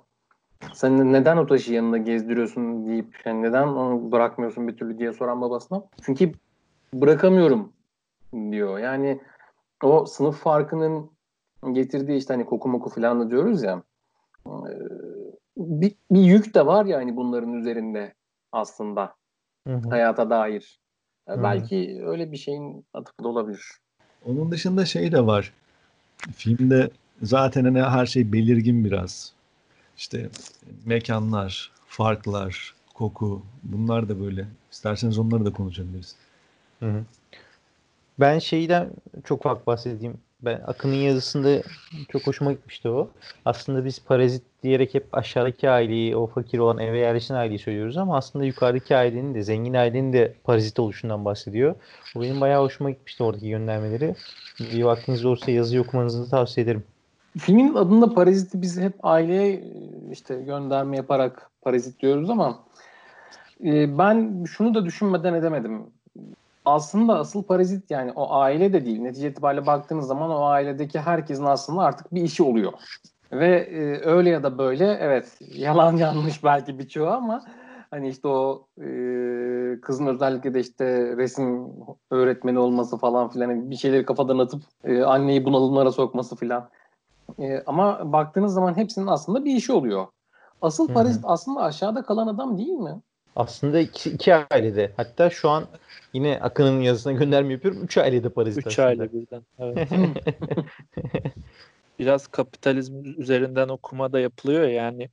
sen 0.72 1.12
neden 1.12 1.36
o 1.36 1.46
taşı 1.46 1.72
yanında 1.72 1.98
gezdiriyorsun 1.98 2.86
deyip 2.86 3.16
yani 3.24 3.42
neden 3.42 3.68
onu 3.68 4.12
bırakmıyorsun 4.12 4.68
bir 4.68 4.76
türlü 4.76 4.98
diye 4.98 5.12
soran 5.12 5.40
babasına. 5.40 5.84
Çünkü 6.02 6.32
bırakamıyorum 6.94 7.72
diyor. 8.50 8.78
Yani 8.78 9.20
o 9.82 10.06
sınıf 10.06 10.36
farkının 10.36 11.10
getirdiği 11.72 12.16
işte 12.16 12.34
hani 12.34 12.46
koku 12.46 12.68
moku 12.68 12.90
falan 12.90 13.20
da 13.20 13.30
diyoruz 13.30 13.62
ya 13.62 13.82
bir, 15.56 15.94
bir 16.10 16.20
yük 16.20 16.54
de 16.54 16.66
var 16.66 16.86
yani 16.86 17.16
bunların 17.16 17.52
üzerinde 17.52 18.14
aslında 18.52 19.14
Hı 19.66 19.74
hı. 19.74 19.88
hayata 19.90 20.30
dair. 20.30 20.80
E, 21.28 21.32
Hı. 21.32 21.42
Belki 21.42 22.02
öyle 22.06 22.32
bir 22.32 22.36
şeyin 22.36 22.86
atıfı 22.94 23.24
da 23.24 23.28
olabilir. 23.28 23.64
Onun 24.26 24.50
dışında 24.50 24.84
şey 24.84 25.12
de 25.12 25.26
var. 25.26 25.52
Filmde 26.16 26.90
zaten 27.22 27.64
hani 27.64 27.82
her 27.82 28.06
şey 28.06 28.32
belirgin 28.32 28.84
biraz. 28.84 29.32
İşte 29.96 30.28
mekanlar, 30.86 31.72
farklar, 31.86 32.74
koku 32.94 33.42
bunlar 33.62 34.08
da 34.08 34.20
böyle. 34.20 34.46
İsterseniz 34.72 35.18
onları 35.18 35.44
da 35.44 35.52
konuşabiliriz. 35.52 36.16
Hı 36.80 36.86
hı. 36.86 37.04
Ben 38.20 38.38
şeyden 38.38 38.90
çok 39.24 39.46
ufak 39.46 39.66
bahsedeyim. 39.66 40.18
Ben 40.42 40.60
Akın'ın 40.66 40.94
yazısında 40.94 41.62
çok 42.08 42.26
hoşuma 42.26 42.52
gitmişti 42.52 42.88
o. 42.88 43.10
Aslında 43.44 43.84
biz 43.84 44.04
parazit 44.04 44.42
diyerek 44.62 44.94
hep 44.94 45.06
aşağıdaki 45.12 45.70
aileyi, 45.70 46.16
o 46.16 46.26
fakir 46.26 46.58
olan 46.58 46.78
eve 46.78 46.98
yerleşen 46.98 47.34
aileyi 47.34 47.58
söylüyoruz 47.58 47.96
ama 47.96 48.16
aslında 48.16 48.44
yukarıdaki 48.44 48.96
ailenin 48.96 49.34
de, 49.34 49.42
zengin 49.42 49.74
ailenin 49.74 50.12
de 50.12 50.34
parazit 50.44 50.78
oluşundan 50.78 51.24
bahsediyor. 51.24 51.74
O 52.16 52.22
benim 52.22 52.40
bayağı 52.40 52.62
hoşuma 52.62 52.90
gitmişti 52.90 53.22
oradaki 53.22 53.50
göndermeleri. 53.50 54.14
Bir 54.60 54.82
vaktiniz 54.82 55.24
olursa 55.24 55.50
yazıyı 55.50 55.82
okumanızı 55.82 56.30
tavsiye 56.30 56.64
ederim. 56.64 56.84
Filmin 57.38 57.74
adında 57.74 58.14
paraziti 58.14 58.62
biz 58.62 58.80
hep 58.80 58.94
aileye 59.02 59.52
e, 59.52 59.62
işte 60.12 60.42
gönderme 60.42 60.96
yaparak 60.96 61.50
parazit 61.62 62.00
diyoruz 62.00 62.30
ama 62.30 62.64
e, 63.64 63.98
ben 63.98 64.44
şunu 64.44 64.74
da 64.74 64.84
düşünmeden 64.84 65.34
edemedim. 65.34 65.82
Aslında 66.64 67.18
asıl 67.18 67.42
parazit 67.42 67.90
yani 67.90 68.12
o 68.12 68.34
aile 68.34 68.72
de 68.72 68.84
değil. 68.84 69.00
Netice 69.00 69.28
itibariyle 69.28 69.66
baktığınız 69.66 70.06
zaman 70.06 70.30
o 70.30 70.44
ailedeki 70.44 71.00
herkesin 71.00 71.44
aslında 71.44 71.82
artık 71.82 72.14
bir 72.14 72.22
işi 72.22 72.42
oluyor. 72.42 72.72
Ve 73.32 73.56
e, 73.56 74.06
öyle 74.06 74.30
ya 74.30 74.42
da 74.42 74.58
böyle 74.58 74.98
evet 75.00 75.38
yalan 75.54 75.96
yanlış 75.96 76.44
belki 76.44 76.78
birçoğu 76.78 77.08
ama 77.08 77.44
hani 77.90 78.08
işte 78.08 78.28
o 78.28 78.66
e, 78.78 78.86
kızın 79.80 80.06
özellikle 80.06 80.54
de 80.54 80.60
işte 80.60 81.16
resim 81.16 81.72
öğretmeni 82.10 82.58
olması 82.58 82.96
falan 82.96 83.28
filan 83.28 83.48
hani 83.48 83.70
bir 83.70 83.76
şeyleri 83.76 84.04
kafadan 84.04 84.38
atıp 84.38 84.62
e, 84.84 85.02
anneyi 85.02 85.44
bunalımlara 85.44 85.92
sokması 85.92 86.36
filan. 86.36 86.68
E, 87.38 87.62
ama 87.66 88.12
baktığınız 88.12 88.54
zaman 88.54 88.76
hepsinin 88.76 89.06
aslında 89.06 89.44
bir 89.44 89.56
işi 89.56 89.72
oluyor. 89.72 90.06
Asıl 90.62 90.88
parazit 90.94 91.24
aslında 91.24 91.60
aşağıda 91.60 92.02
kalan 92.02 92.26
adam 92.26 92.58
değil 92.58 92.70
mi? 92.72 93.00
Aslında 93.36 93.80
iki, 93.80 94.10
iki 94.10 94.34
ailede. 94.34 94.92
Hatta 94.96 95.30
şu 95.30 95.50
an 95.50 95.66
yine 96.12 96.38
Akın'ın 96.40 96.80
yazısına 96.80 97.12
gönderme 97.12 97.52
yapıyorum. 97.52 97.84
Üç 97.84 97.98
ailede 97.98 98.28
parazit 98.28 98.66
Üç 98.66 98.66
aslında. 98.66 98.88
aile 98.88 99.12
birden. 99.12 99.42
Evet. 99.58 99.88
Biraz 101.98 102.26
kapitalizm 102.26 103.20
üzerinden 103.20 103.68
okuma 103.68 104.12
da 104.12 104.20
yapılıyor 104.20 104.62
ya, 104.62 104.70
yani 104.70 105.08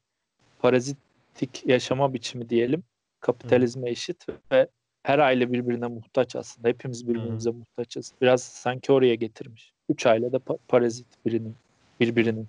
parazitik 0.59 1.65
yaşama 1.65 2.13
biçimi 2.13 2.49
diyelim 2.49 2.83
kapitalizme 3.19 3.89
eşit 3.89 4.25
ve 4.51 4.67
her 5.03 5.19
aile 5.19 5.51
birbirine 5.51 5.87
muhtaç 5.87 6.35
aslında. 6.35 6.67
Hepimiz 6.67 7.07
birbirimize 7.07 7.51
muhtaçız. 7.51 8.13
Biraz 8.21 8.43
sanki 8.43 8.91
oraya 8.91 9.15
getirmiş. 9.15 9.73
Üç 9.89 10.05
aile 10.05 10.31
de 10.31 10.37
pa- 10.37 10.57
parazit 10.67 11.07
birinin 11.25 11.55
birbirinin. 11.99 12.47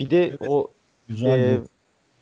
Bir 0.00 0.10
de 0.10 0.24
Evet. 0.26 0.40
o 0.46 0.70
Güzel 1.08 1.60
bir 1.62 1.68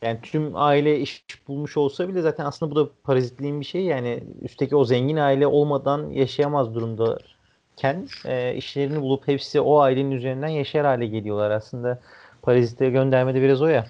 yani 0.07 0.19
tüm 0.23 0.57
aile 0.57 1.01
iş 1.01 1.25
bulmuş 1.49 1.77
olsa 1.77 2.09
bile 2.09 2.23
zaten 2.23 2.45
aslında 2.45 2.71
bu 2.73 2.77
da 2.77 2.91
parazitliğin 3.05 3.61
bir 3.61 3.65
şeyi 3.65 3.85
yani 3.87 4.25
üstteki 4.43 4.77
o 4.77 4.85
zengin 4.85 5.17
aile 5.17 5.47
olmadan 5.47 6.11
yaşayamaz 6.11 6.75
durumdayken 6.75 8.09
e, 8.25 8.55
işlerini 8.55 9.01
bulup 9.01 9.29
hepsi 9.29 9.61
o 9.61 9.79
ailenin 9.79 10.11
üzerinden 10.11 10.49
yaşar 10.49 10.87
hale 10.87 11.07
geliyorlar 11.07 11.51
aslında 11.51 12.01
parazite 12.43 12.91
göndermede 12.91 13.43
biraz 13.43 13.63
o 13.63 13.67
ya 13.67 13.87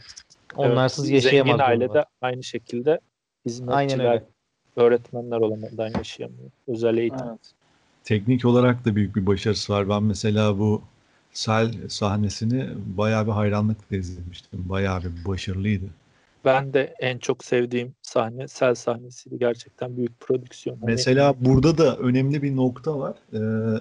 onlarsız 0.57 1.11
Evet, 1.11 1.25
yaşayamaz 1.25 1.57
Zengin 1.57 1.71
ailede 1.71 1.81
durumdalar. 1.85 2.05
aynı 2.21 2.43
şekilde 2.43 2.91
Aynen 2.91 3.01
hizmetçiler, 3.47 4.13
öyle. 4.13 4.25
öğretmenler 4.77 5.37
olamadan 5.37 5.89
yaşayamıyor. 5.99 6.51
Özel 6.69 6.97
eğitim. 6.97 7.27
Evet. 7.29 7.41
teknik 8.05 8.45
olarak 8.45 8.85
da 8.85 8.97
büyük 8.97 9.17
bir 9.17 9.27
başarısı 9.27 9.73
var. 9.73 9.89
Ben 9.89 10.03
mesela 10.03 10.59
bu 10.59 10.83
sel 11.33 11.73
sahnesini 11.89 12.69
bayağı 12.97 13.27
bir 13.27 13.33
hayranlıkla 13.33 13.97
izlemiştim. 13.97 14.69
Bayağı 14.69 15.03
bir 15.03 15.25
başarılıydı. 15.25 15.85
Ben 16.47 16.73
de 16.73 16.95
en 17.01 17.19
çok 17.19 17.45
sevdiğim 17.45 17.95
sahne 18.03 18.49
sel 18.49 18.75
sahnesiydi. 18.75 19.39
Gerçekten 19.39 19.97
büyük 19.97 20.21
prodüksiyon. 20.21 20.77
Hani 20.77 20.91
Mesela 20.91 21.35
burada 21.41 21.79
da 21.79 21.97
önemli 21.97 22.43
bir 22.43 22.57
nokta 22.57 22.99
var. 22.99 23.17
Ee, 23.33 23.81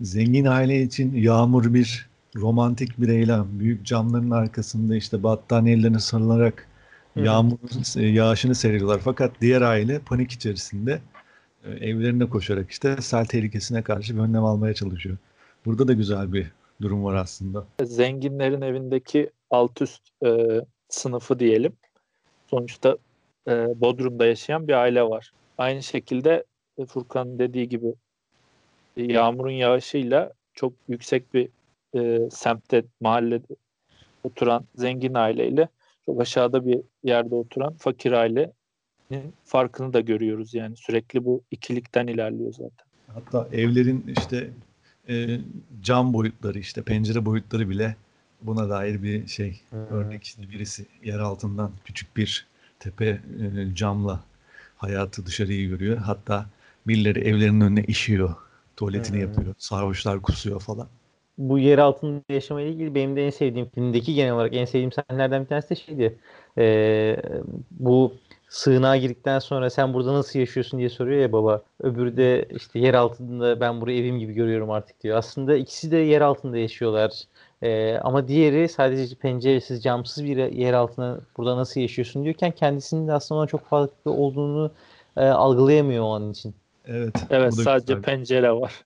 zengin 0.00 0.44
aile 0.44 0.82
için 0.82 1.14
yağmur 1.14 1.74
bir 1.74 2.08
romantik 2.36 3.00
bir 3.00 3.08
eylem. 3.08 3.46
Büyük 3.52 3.86
camların 3.86 4.30
arkasında 4.30 4.96
işte 4.96 5.22
battaniyelerine 5.22 5.98
sarılarak 5.98 6.66
yağmurun 7.16 8.00
yağışını 8.00 8.54
seyrediyorlar. 8.54 9.00
Fakat 9.04 9.32
diğer 9.40 9.62
aile 9.62 9.98
panik 9.98 10.32
içerisinde 10.32 11.00
e, 11.64 11.70
evlerine 11.70 12.28
koşarak 12.28 12.70
işte 12.70 12.96
sel 13.00 13.24
tehlikesine 13.24 13.82
karşı 13.82 14.16
bir 14.16 14.20
önlem 14.20 14.44
almaya 14.44 14.74
çalışıyor. 14.74 15.16
Burada 15.66 15.88
da 15.88 15.92
güzel 15.92 16.32
bir 16.32 16.52
durum 16.82 17.04
var 17.04 17.14
aslında. 17.14 17.64
zenginlerin 17.84 18.60
evindeki 18.60 19.30
alt 19.50 19.82
üst 19.82 20.02
e, 20.26 20.60
sınıfı 20.88 21.38
diyelim. 21.38 21.72
Sonuçta 22.50 22.96
e, 23.48 23.80
Bodrum'da 23.80 24.26
yaşayan 24.26 24.68
bir 24.68 24.72
aile 24.72 25.02
var. 25.02 25.32
Aynı 25.58 25.82
şekilde 25.82 26.44
e, 26.78 26.86
Furkan'ın 26.86 27.38
dediği 27.38 27.68
gibi 27.68 27.94
e, 28.96 29.02
yağmurun 29.02 29.50
yağışıyla 29.50 30.32
çok 30.54 30.72
yüksek 30.88 31.34
bir 31.34 31.48
e, 31.94 32.30
semtte, 32.30 32.84
mahallede 33.00 33.54
oturan 34.24 34.64
zengin 34.74 35.14
aileyle 35.14 35.68
çok 36.06 36.20
aşağıda 36.20 36.66
bir 36.66 36.80
yerde 37.04 37.34
oturan 37.34 37.74
fakir 37.74 38.12
ailenin 38.12 39.34
farkını 39.44 39.92
da 39.92 40.00
görüyoruz 40.00 40.54
yani. 40.54 40.76
Sürekli 40.76 41.24
bu 41.24 41.42
ikilikten 41.50 42.06
ilerliyor 42.06 42.52
zaten. 42.52 42.86
Hatta 43.14 43.48
evlerin 43.52 44.04
işte 44.16 44.50
e, 45.08 45.40
cam 45.80 46.14
boyutları 46.14 46.58
işte 46.58 46.82
pencere 46.82 47.24
boyutları 47.26 47.70
bile 47.70 47.96
buna 48.42 48.68
dair 48.70 49.02
bir 49.02 49.26
şey 49.26 49.60
Hmm. 49.70 49.86
örnek 49.90 50.24
işte 50.24 50.42
birisi 50.50 50.86
yer 51.04 51.18
altından 51.18 51.70
küçük 51.84 52.16
bir 52.16 52.46
tepe 52.78 53.06
e, 53.08 53.74
camla 53.74 54.20
hayatı 54.76 55.26
dışarıyı 55.26 55.68
görüyor. 55.68 55.96
Hatta 55.98 56.46
birileri 56.86 57.20
evlerinin 57.20 57.60
önüne 57.60 57.82
işiyor. 57.84 58.34
Tuvaletini 58.76 59.16
Hmm. 59.16 59.22
yapıyor. 59.22 59.54
Sarhoşlar 59.58 60.22
kusuyor 60.22 60.60
falan. 60.60 60.88
Bu 61.38 61.58
yer 61.58 61.78
altında 61.78 62.22
yaşamayla 62.28 62.70
ilgili 62.70 62.94
benim 62.94 63.16
de 63.16 63.26
en 63.26 63.30
sevdiğim 63.30 63.68
filmdeki 63.70 64.14
genel 64.14 64.32
olarak 64.34 64.54
en 64.54 64.64
sevdiğim 64.64 64.92
sahnelerden 64.92 65.42
bir 65.42 65.48
tanesi 65.48 65.70
de 65.70 65.74
şeydi. 65.74 66.18
Ee, 66.58 67.16
bu 67.70 68.14
sığınağa 68.48 68.96
girdikten 68.96 69.38
sonra 69.38 69.70
sen 69.70 69.94
burada 69.94 70.14
nasıl 70.14 70.38
yaşıyorsun 70.38 70.78
diye 70.78 70.88
soruyor 70.90 71.20
ya 71.22 71.32
baba. 71.32 71.62
Öbürü 71.80 72.16
de 72.16 72.48
işte 72.56 72.78
yer 72.78 72.94
altında 72.94 73.60
ben 73.60 73.80
burayı 73.80 74.00
evim 74.00 74.18
gibi 74.18 74.32
görüyorum 74.34 74.70
artık 74.70 75.02
diyor. 75.02 75.18
Aslında 75.18 75.56
ikisi 75.56 75.90
de 75.90 75.96
yer 75.96 76.20
altında 76.20 76.58
yaşıyorlar. 76.58 77.12
Ee, 77.62 77.98
ama 78.02 78.28
diğeri 78.28 78.68
sadece 78.68 79.14
penceresiz, 79.14 79.82
camsız 79.82 80.24
bir 80.24 80.36
yer 80.52 80.72
altında 80.72 81.20
burada 81.36 81.56
nasıl 81.56 81.80
yaşıyorsun 81.80 82.24
diyorken 82.24 82.50
kendisinin 82.50 83.08
de 83.08 83.12
aslında 83.12 83.40
ona 83.40 83.46
çok 83.46 83.66
farklı 83.66 84.10
olduğunu 84.10 84.72
e, 85.16 85.24
algılayamıyor 85.24 86.04
o 86.04 86.14
an 86.14 86.30
için. 86.30 86.54
Evet. 86.86 87.24
Evet 87.30 87.54
sadece 87.54 87.94
güzel. 87.94 88.02
pencere 88.02 88.52
var. 88.52 88.84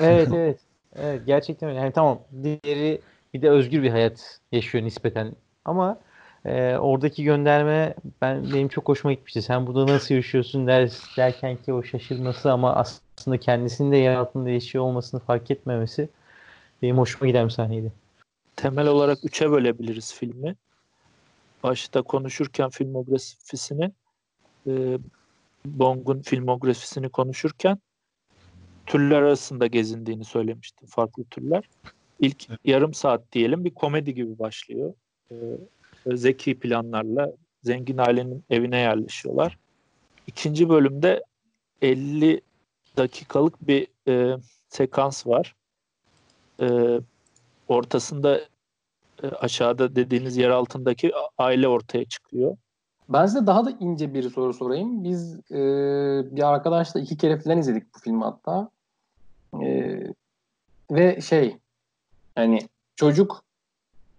Evet 0.00 0.28
evet. 0.32 0.58
Evet 0.96 1.22
gerçekten 1.26 1.68
öyle. 1.68 1.78
Yani 1.78 1.92
tamam 1.92 2.18
diğeri 2.42 3.00
bir 3.34 3.42
de 3.42 3.50
özgür 3.50 3.82
bir 3.82 3.90
hayat 3.90 4.40
yaşıyor 4.52 4.84
nispeten. 4.84 5.32
Ama 5.64 5.98
e, 6.44 6.76
oradaki 6.76 7.24
gönderme 7.24 7.94
ben 8.20 8.44
benim 8.54 8.68
çok 8.68 8.88
hoşuma 8.88 9.12
gitmişti. 9.12 9.42
Sen 9.42 9.66
burada 9.66 9.86
nasıl 9.86 10.14
yaşıyorsun 10.14 10.66
der, 10.66 10.90
derken 11.16 11.56
ki 11.56 11.72
o 11.72 11.82
şaşırması 11.82 12.52
ama 12.52 12.74
aslında 12.74 13.38
kendisinin 13.38 13.92
de 13.92 13.96
yer 13.96 14.14
altında 14.14 14.50
yaşıyor 14.50 14.84
olmasını 14.84 15.20
fark 15.20 15.50
etmemesi 15.50 16.08
benim 16.82 16.98
hoşuma 16.98 17.26
giden 17.26 17.44
bir 17.44 17.50
sahneydi. 17.50 17.92
Temel 18.62 18.86
olarak 18.86 19.18
üçe 19.24 19.50
bölebiliriz 19.50 20.14
filmi. 20.14 20.56
Başta 21.62 22.02
konuşurken 22.02 22.70
filmografisini 22.70 23.92
e, 24.66 24.98
Bong'un 25.64 26.22
filmografisini 26.22 27.08
konuşurken 27.08 27.78
türler 28.86 29.22
arasında 29.22 29.66
gezindiğini 29.66 30.24
söylemiştim. 30.24 30.88
Farklı 30.88 31.24
türler. 31.24 31.64
İlk 32.20 32.48
yarım 32.64 32.94
saat 32.94 33.32
diyelim 33.32 33.64
bir 33.64 33.74
komedi 33.74 34.14
gibi 34.14 34.38
başlıyor. 34.38 34.94
E, 35.30 35.34
zeki 36.06 36.58
planlarla 36.58 37.32
zengin 37.62 37.98
ailenin 37.98 38.44
evine 38.50 38.78
yerleşiyorlar. 38.78 39.58
İkinci 40.26 40.68
bölümde 40.68 41.24
50 41.82 42.40
dakikalık 42.96 43.68
bir 43.68 43.86
e, 44.08 44.36
sekans 44.68 45.26
var. 45.26 45.54
E, 46.60 47.00
ortasında 47.68 48.51
aşağıda 49.28 49.96
dediğiniz 49.96 50.36
yer 50.36 50.50
altındaki 50.50 51.12
aile 51.38 51.68
ortaya 51.68 52.04
çıkıyor. 52.04 52.56
Ben 53.08 53.26
size 53.26 53.46
daha 53.46 53.64
da 53.64 53.70
ince 53.80 54.14
bir 54.14 54.30
soru 54.30 54.54
sorayım. 54.54 55.04
Biz 55.04 55.34
e, 55.50 55.56
bir 56.36 56.48
arkadaşla 56.48 57.00
iki 57.00 57.16
kere 57.16 57.38
falan 57.38 57.58
izledik 57.58 57.94
bu 57.94 57.98
filmi 57.98 58.24
hatta. 58.24 58.70
E, 59.62 59.98
ve 60.90 61.20
şey 61.20 61.56
yani 62.36 62.60
çocuk 62.96 63.44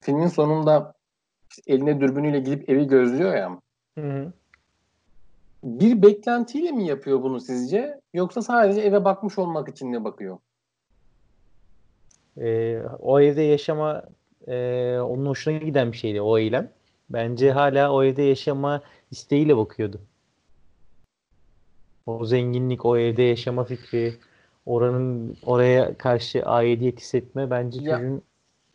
filmin 0.01 0.27
sonunda 0.27 0.93
eline 1.67 1.99
dürbünüyle 2.01 2.39
gidip 2.39 2.69
evi 2.69 2.87
gözlüyor 2.87 3.35
ya. 3.35 3.59
Bir 5.63 6.01
beklentiyle 6.01 6.71
mi 6.71 6.87
yapıyor 6.87 7.23
bunu 7.23 7.39
sizce? 7.39 8.01
Yoksa 8.13 8.41
sadece 8.41 8.81
eve 8.81 9.05
bakmış 9.05 9.37
olmak 9.37 9.69
için 9.69 9.89
mi 9.89 10.03
bakıyor? 10.03 10.37
E, 12.37 12.79
o 12.99 13.19
evde 13.19 13.41
yaşama 13.41 14.03
e, 14.47 14.99
onun 14.99 15.25
hoşuna 15.25 15.57
giden 15.57 15.91
bir 15.91 15.97
şeydi 15.97 16.21
o 16.21 16.37
eylem. 16.37 16.71
Bence 17.09 17.51
hala 17.51 17.91
o 17.91 18.03
evde 18.03 18.21
yaşama 18.21 18.81
isteğiyle 19.11 19.57
bakıyordu. 19.57 20.01
O 22.05 22.25
zenginlik, 22.25 22.85
o 22.85 22.97
evde 22.97 23.23
yaşama 23.23 23.63
fikri, 23.63 24.13
oranın 24.65 25.37
oraya 25.45 25.97
karşı 25.97 26.45
aidiyet 26.45 26.99
hissetme 26.99 27.49
bence 27.49 27.79
Ya, 27.81 27.97
çocuğun 27.97 28.21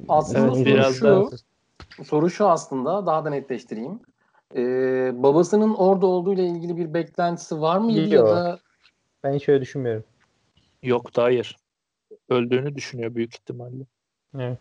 aslında 0.08 0.40
Evet, 0.40 0.54
soru 0.54 0.66
biraz 0.66 0.94
şu, 0.94 1.30
soru 2.04 2.30
şu 2.30 2.46
aslında 2.48 3.06
daha 3.06 3.24
da 3.24 3.30
netleştireyim. 3.30 4.00
E, 4.56 4.62
babasının 5.22 5.74
orada 5.74 6.06
olduğuyla 6.06 6.44
ilgili 6.44 6.76
bir 6.76 6.94
beklentisi 6.94 7.60
var 7.60 7.78
mıydı 7.78 8.14
ya 8.14 8.26
da 8.26 8.58
ben 9.24 9.34
hiç 9.34 9.48
öyle 9.48 9.60
düşünmüyorum. 9.60 10.04
Yok 10.82 11.16
da 11.16 11.22
hayır. 11.22 11.56
Öldüğünü 12.28 12.74
düşünüyor 12.74 13.14
büyük 13.14 13.34
ihtimalle. 13.34 13.84
Evet. 14.38 14.58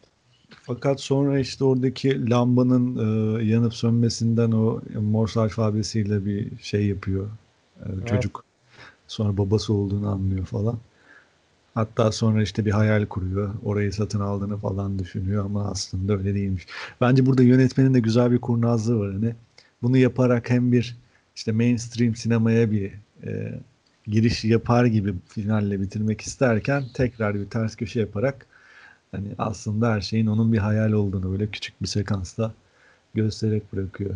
Fakat 0.50 1.02
sonra 1.02 1.40
işte 1.40 1.64
oradaki 1.64 2.30
lambanın 2.30 2.98
e, 3.40 3.44
yanıp 3.44 3.74
sönmesinden 3.74 4.52
o 4.52 4.82
Morse 5.02 5.40
alfabesiyle 5.40 6.26
bir 6.26 6.52
şey 6.62 6.86
yapıyor 6.88 7.28
e, 7.80 7.90
Evet. 7.90 8.08
çocuk. 8.08 8.44
Sonra 9.08 9.38
babası 9.38 9.74
olduğunu 9.74 10.10
anlıyor 10.10 10.46
falan. 10.46 10.78
Hatta 11.74 12.12
sonra 12.12 12.42
işte 12.42 12.66
bir 12.66 12.72
hayal 12.72 13.06
kuruyor. 13.06 13.54
Orayı 13.64 13.94
satın 13.94 14.20
aldığını 14.20 14.58
falan 14.58 15.00
düşünüyor 15.00 15.46
ama 15.46 15.72
aslında 15.72 16.14
öyle 16.18 16.36
değilmiş. 16.36 16.68
Bence 17.02 17.26
burada 17.26 17.44
yönetmenin 17.44 17.94
de 17.94 18.00
güzel 18.00 18.32
bir 18.32 18.40
kurnazlığı 18.40 19.00
var. 19.00 19.14
Hani 19.14 19.36
bunu 19.82 19.98
yaparak 19.98 20.50
hem 20.50 20.72
bir 20.72 20.98
işte 21.36 21.52
mainstream 21.52 22.16
sinemaya 22.16 22.72
bir 22.72 22.92
e, 23.24 23.60
giriş 24.08 24.44
yapar 24.46 24.86
gibi 24.86 25.14
finalle 25.28 25.82
bitirmek 25.82 26.22
isterken 26.22 26.84
tekrar 26.94 27.36
bir 27.36 27.46
ters 27.46 27.76
köşe 27.76 28.00
yaparak 28.00 28.46
hani 29.12 29.28
aslında 29.38 29.92
her 29.92 30.02
şeyin 30.02 30.28
onun 30.28 30.54
bir 30.54 30.58
hayal 30.58 30.92
olduğunu 30.92 31.32
böyle 31.32 31.48
küçük 31.48 31.82
bir 31.82 31.88
sekansta 31.88 32.54
göstererek 33.14 33.74
bırakıyor. 33.74 34.16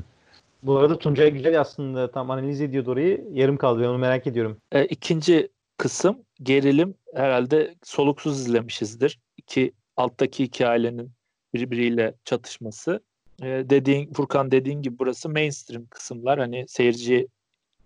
Bu 0.64 0.78
arada 0.78 1.00
Tuncay 1.00 1.32
Güzel 1.32 1.60
aslında 1.60 2.12
tam 2.12 2.32
analiz 2.32 2.62
ediyordu 2.62 2.92
orayı. 2.92 3.28
Yarım 3.34 3.58
kaldı. 3.58 3.82
Ben 3.82 3.88
onu 3.88 3.98
merak 3.98 4.28
ediyorum. 4.28 4.58
E, 4.72 4.86
ikinci 4.86 5.50
kısım 5.78 6.18
gerilim 6.44 6.94
herhalde 7.16 7.76
soluksuz 7.84 8.40
izlemişizdir. 8.40 9.20
İki, 9.38 9.72
alttaki 9.98 10.44
iki 10.44 10.68
ailenin 10.68 11.12
birbiriyle 11.54 12.14
çatışması. 12.26 13.02
E, 13.42 13.46
dediğin 13.46 14.14
Furkan 14.14 14.52
dediğin 14.52 14.82
gibi 14.82 15.00
burası 15.00 15.30
mainstream 15.30 15.86
kısımlar. 15.86 16.40
Hani 16.40 16.66
seyirci 16.68 17.28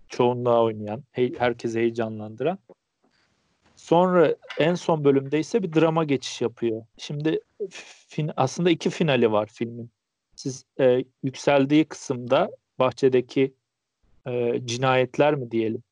çoğunluğa 0.09 0.63
oynayan, 0.63 1.03
hey, 1.11 1.33
herkesi 1.39 1.79
heyecanlandıran. 1.79 2.57
Sonra 3.75 4.35
en 4.59 4.75
son 4.75 5.03
bölümde 5.03 5.39
ise 5.39 5.63
bir 5.63 5.73
drama 5.73 6.03
geçiş 6.03 6.41
yapıyor. 6.41 6.85
Şimdi 6.97 7.39
fin, 7.69 8.31
aslında 8.37 8.69
iki 8.69 8.89
finali 8.89 9.31
var 9.31 9.49
filmin. 9.53 9.91
Siz 10.35 10.65
e, 10.79 11.03
yükseldiği 11.23 11.85
kısımda 11.85 12.51
bahçedeki 12.79 13.53
e, 14.27 14.61
cinayetler 14.65 15.35
mi 15.35 15.51
diyelim? 15.51 15.83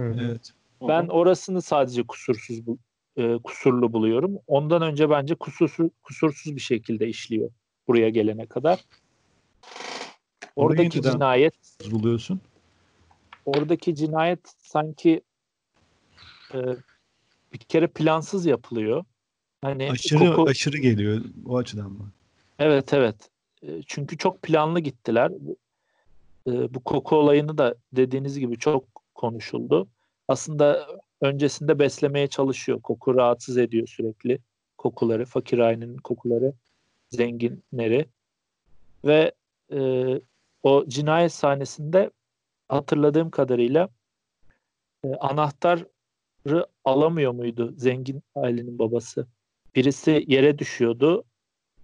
Evet. 0.00 0.52
Ben 0.88 1.08
orasını 1.08 1.62
sadece 1.62 2.02
kusursuz 2.02 2.66
bu, 2.66 2.78
e, 3.16 3.38
kusurlu 3.44 3.92
buluyorum. 3.92 4.38
Ondan 4.46 4.82
önce 4.82 5.10
bence 5.10 5.34
kusursuz 5.34 5.90
kusursuz 6.02 6.56
bir 6.56 6.60
şekilde 6.60 7.08
işliyor 7.08 7.50
buraya 7.88 8.08
gelene 8.08 8.46
kadar. 8.46 8.84
Oradaki 10.56 11.02
cinayet 11.02 11.54
Buluyorsun. 11.90 12.40
oradaki 13.44 13.94
cinayet 13.94 14.40
sanki 14.58 15.20
e, 16.54 16.58
bir 17.52 17.58
kere 17.58 17.86
plansız 17.86 18.46
yapılıyor. 18.46 19.04
Hani 19.62 19.90
Aşırı 19.90 20.18
koku- 20.18 20.48
aşırı 20.48 20.78
geliyor 20.78 21.24
o 21.46 21.56
açıdan 21.56 21.90
mı? 21.92 22.12
Evet 22.58 22.92
evet. 22.92 23.30
E, 23.62 23.82
Çünkü 23.86 24.18
çok 24.18 24.42
planlı 24.42 24.80
gittiler. 24.80 25.30
E, 26.46 26.74
Bu 26.74 26.84
koku 26.84 27.16
olayını 27.16 27.58
da 27.58 27.74
dediğiniz 27.92 28.38
gibi 28.38 28.58
çok 28.58 28.84
konuşuldu. 29.14 29.88
Aslında 30.28 30.86
öncesinde 31.20 31.78
beslemeye 31.78 32.26
çalışıyor. 32.26 32.82
Koku 32.82 33.14
rahatsız 33.14 33.58
ediyor 33.58 33.86
sürekli. 33.86 34.38
Kokuları, 34.78 35.24
fakir 35.24 35.58
ailenin 35.58 35.96
kokuları, 35.98 36.52
zenginleri. 37.10 38.06
Ve 39.04 39.32
e, 39.72 39.80
o 40.62 40.84
cinayet 40.88 41.32
sahnesinde 41.32 42.10
hatırladığım 42.68 43.30
kadarıyla 43.30 43.88
e, 45.04 45.08
anahtarı 45.14 45.88
alamıyor 46.84 47.32
muydu 47.32 47.74
zengin 47.76 48.22
ailenin 48.34 48.78
babası? 48.78 49.26
Birisi 49.74 50.24
yere 50.28 50.58
düşüyordu. 50.58 51.24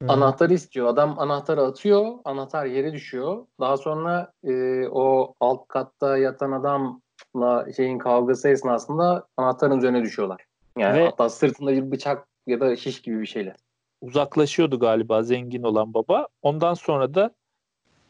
Hı. 0.03 0.09
Anahtarı 0.09 0.55
istiyor. 0.55 0.87
Adam 0.87 1.19
anahtarı 1.19 1.63
atıyor. 1.63 2.19
Anahtar 2.25 2.67
yere 2.67 2.93
düşüyor. 2.93 3.47
Daha 3.61 3.77
sonra 3.77 4.33
e, 4.45 4.85
o 4.89 5.35
alt 5.41 5.69
katta 5.69 6.19
yatan 6.19 6.53
adamla 6.53 7.73
şeyin 7.77 7.99
kavgası 7.99 8.49
esnasında 8.49 9.27
anahtarın 9.37 9.79
üzerine 9.79 10.03
düşüyorlar. 10.03 10.45
Yani 10.79 10.99
Ve- 10.99 11.05
hatta 11.05 11.29
sırtında 11.29 11.73
bir 11.73 11.91
bıçak 11.91 12.29
ya 12.47 12.61
da 12.61 12.77
şiş 12.77 13.03
gibi 13.03 13.21
bir 13.21 13.27
şeyle. 13.27 13.57
uzaklaşıyordu 14.01 14.79
galiba 14.79 15.23
zengin 15.23 15.63
olan 15.63 15.95
baba. 15.95 16.29
Ondan 16.43 16.75
sonra 16.75 17.15
da 17.15 17.35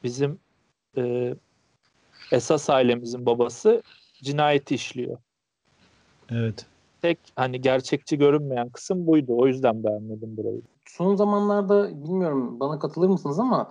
bizim 0.04 0.38
e, 0.96 1.34
esas 2.32 2.70
ailemizin 2.70 3.26
babası 3.26 3.82
cinayeti 4.22 4.74
işliyor. 4.74 5.18
Evet. 6.30 6.66
tek 7.02 7.18
hani 7.37 7.61
gerçekçi 7.61 8.18
görünmeyen 8.18 8.68
kısım 8.68 9.06
buydu. 9.06 9.37
O 9.37 9.46
yüzden 9.46 9.85
beğenmedim 9.85 10.37
burayı. 10.37 10.61
Son 10.87 11.14
zamanlarda 11.16 12.04
bilmiyorum 12.04 12.61
bana 12.61 12.78
katılır 12.78 13.08
mısınız 13.08 13.38
ama 13.38 13.70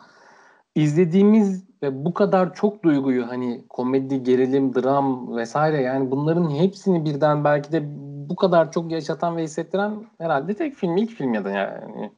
izlediğimiz 0.75 1.63
ve 1.83 2.05
bu 2.05 2.13
kadar 2.13 2.53
çok 2.53 2.83
duyguyu 2.83 3.27
hani 3.27 3.63
komedi, 3.69 4.23
gerilim, 4.23 4.75
dram 4.75 5.37
vesaire 5.37 5.81
yani 5.81 6.11
bunların 6.11 6.49
hepsini 6.49 7.05
birden 7.05 7.43
belki 7.43 7.71
de 7.71 7.83
bu 8.29 8.35
kadar 8.35 8.71
çok 8.71 8.91
yaşatan 8.91 9.37
ve 9.37 9.43
hissettiren 9.43 10.05
herhalde 10.17 10.53
tek 10.53 10.75
film 10.75 10.97
ilk 10.97 11.11
film 11.11 11.33
ya 11.33 11.45
da 11.45 11.49
yani. 11.49 12.11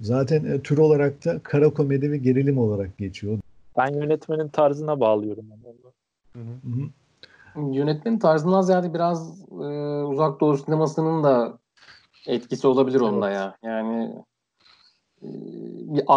Zaten 0.00 0.44
e, 0.44 0.60
tür 0.60 0.78
olarak 0.78 1.24
da 1.24 1.38
kara 1.42 1.70
komedi 1.70 2.12
ve 2.12 2.16
gerilim 2.16 2.58
olarak 2.58 2.98
geçiyor. 2.98 3.38
Ben 3.78 3.94
yönetmenin 3.94 4.48
tarzına 4.48 5.00
bağlıyorum 5.00 5.44
onu. 5.50 5.92
Hı 6.32 6.40
hı. 6.40 6.88
Yönetmenin 7.56 8.18
tarzından 8.18 8.62
ziyade 8.62 8.94
biraz 8.94 9.42
e, 9.50 9.64
uzak 10.04 10.40
doğu 10.40 10.56
sinemasının 10.56 11.24
da 11.24 11.58
etkisi 12.26 12.66
olabilir 12.66 13.00
onda 13.00 13.30
ya. 13.30 13.56
Yani 13.62 14.14
e, 15.22 15.28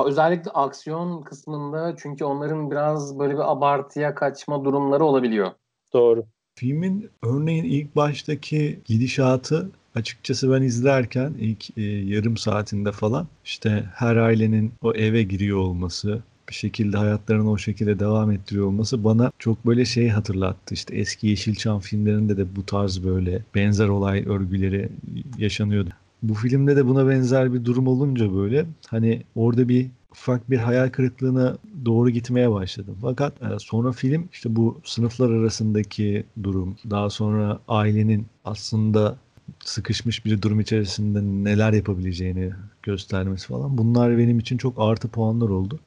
özellikle 0.05 0.51
aksiyon 0.51 1.21
kısmında 1.21 1.95
çünkü 1.97 2.25
onların 2.25 2.71
biraz 2.71 3.19
böyle 3.19 3.33
bir 3.33 3.51
abartıya 3.51 4.15
kaçma 4.15 4.65
durumları 4.65 5.05
olabiliyor. 5.05 5.51
Doğru. 5.93 6.25
Filmin 6.55 7.09
örneğin 7.23 7.63
ilk 7.63 7.95
baştaki 7.95 8.79
gidişatı 8.85 9.71
açıkçası 9.95 10.51
ben 10.51 10.61
izlerken 10.61 11.33
ilk 11.39 11.77
e, 11.77 11.81
yarım 11.81 12.37
saatinde 12.37 12.91
falan 12.91 13.27
işte 13.45 13.83
her 13.95 14.15
ailenin 14.15 14.73
o 14.81 14.93
eve 14.93 15.23
giriyor 15.23 15.57
olması 15.57 16.23
bir 16.49 16.53
şekilde 16.53 16.97
hayatlarını 16.97 17.51
o 17.51 17.57
şekilde 17.57 17.99
devam 17.99 18.31
ettiriyor 18.31 18.67
olması 18.67 19.03
bana 19.03 19.31
çok 19.39 19.65
böyle 19.65 19.85
şey 19.85 20.09
hatırlattı. 20.09 20.73
İşte 20.73 20.95
eski 20.95 21.27
Yeşilçam 21.27 21.79
filmlerinde 21.79 22.37
de 22.37 22.55
bu 22.55 22.65
tarz 22.65 23.03
böyle 23.03 23.43
benzer 23.55 23.87
olay 23.87 24.23
örgüleri 24.27 24.89
yaşanıyordu. 25.37 25.89
Bu 26.23 26.33
filmde 26.33 26.75
de 26.75 26.87
buna 26.87 27.07
benzer 27.07 27.53
bir 27.53 27.65
durum 27.65 27.87
olunca 27.87 28.35
böyle 28.35 28.65
hani 28.87 29.23
orada 29.35 29.69
bir 29.69 29.87
ufak 30.11 30.49
bir 30.49 30.57
hayal 30.57 30.89
kırıklığına 30.89 31.57
doğru 31.85 32.09
gitmeye 32.09 32.51
başladım. 32.51 32.97
Fakat 33.01 33.41
e, 33.41 33.59
sonra 33.59 33.91
film 33.91 34.29
işte 34.31 34.55
bu 34.55 34.81
sınıflar 34.83 35.31
arasındaki 35.31 36.23
durum, 36.43 36.75
daha 36.89 37.09
sonra 37.09 37.59
ailenin 37.67 38.25
aslında 38.45 39.17
sıkışmış 39.65 40.25
bir 40.25 40.41
durum 40.41 40.59
içerisinde 40.59 41.21
neler 41.49 41.73
yapabileceğini 41.73 42.51
göstermesi 42.83 43.47
falan. 43.47 43.77
Bunlar 43.77 44.17
benim 44.17 44.39
için 44.39 44.57
çok 44.57 44.73
artı 44.77 45.07
puanlar 45.07 45.49
oldu. 45.49 45.79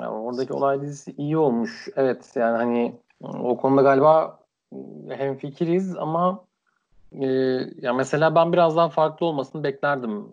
Yani 0.00 0.10
oradaki 0.10 0.52
olay 0.52 0.82
dizisi 0.82 1.14
iyi 1.18 1.36
olmuş. 1.36 1.88
Evet 1.96 2.32
yani 2.34 2.56
hani 2.56 2.94
o 3.22 3.56
konuda 3.56 3.82
galiba 3.82 4.38
hem 5.08 5.36
fikiriz 5.36 5.96
ama 5.96 6.44
e, 7.12 7.26
ya 7.82 7.92
mesela 7.92 8.34
ben 8.34 8.52
biraz 8.52 8.76
daha 8.76 8.88
farklı 8.88 9.26
olmasını 9.26 9.64
beklerdim. 9.64 10.24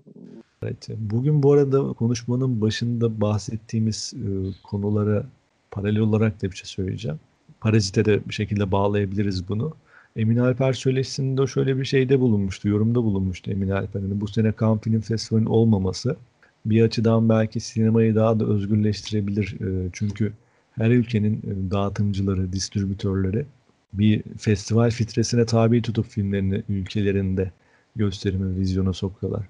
Evet. 0.63 0.87
Bugün 0.97 1.43
bu 1.43 1.53
arada 1.53 1.93
konuşmanın 1.93 2.61
başında 2.61 3.21
bahsettiğimiz 3.21 4.13
e, 4.15 4.29
konulara 4.63 5.23
paralel 5.71 5.99
olarak 5.99 6.41
da 6.41 6.51
bir 6.51 6.55
şey 6.55 6.65
söyleyeceğim. 6.65 7.19
Parazite 7.61 8.05
de 8.05 8.25
bir 8.25 8.33
şekilde 8.33 8.71
bağlayabiliriz 8.71 9.49
bunu. 9.49 9.73
Emin 10.15 10.37
Alper 10.37 10.73
söyleşisinde 10.73 11.47
şöyle 11.47 11.77
bir 11.77 11.85
şeyde 11.85 12.19
bulunmuştu, 12.19 12.69
yorumda 12.69 13.03
bulunmuştu 13.03 13.51
Emin 13.51 13.69
Alper. 13.69 13.99
Yani 13.99 14.21
bu 14.21 14.27
sene 14.27 14.53
Cannes 14.59 14.81
Film 14.81 15.01
Festivali'nin 15.01 15.49
olmaması 15.49 16.15
bir 16.65 16.81
açıdan 16.83 17.29
belki 17.29 17.59
sinemayı 17.59 18.15
daha 18.15 18.39
da 18.39 18.45
özgürleştirebilir. 18.45 19.61
E, 19.61 19.89
çünkü 19.93 20.33
her 20.71 20.91
ülkenin 20.91 21.37
e, 21.37 21.71
dağıtımcıları, 21.71 22.53
distribütörleri 22.53 23.45
bir 23.93 24.23
festival 24.37 24.91
filtresine 24.91 25.45
tabi 25.45 25.81
tutup 25.81 26.07
filmlerini 26.07 26.63
ülkelerinde 26.69 27.51
gösterime, 27.95 28.55
vizyona 28.59 28.93
sokuyorlar. 28.93 29.45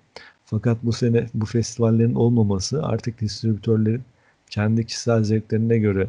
Fakat 0.46 0.78
bu 0.84 0.92
sene 0.92 1.28
bu 1.34 1.46
festivallerin 1.46 2.16
olmaması 2.16 2.84
artık 2.84 3.22
distribütörlerin 3.22 4.02
kendi 4.50 4.86
kişisel 4.86 5.24
zevklerine 5.24 5.78
göre 5.78 6.08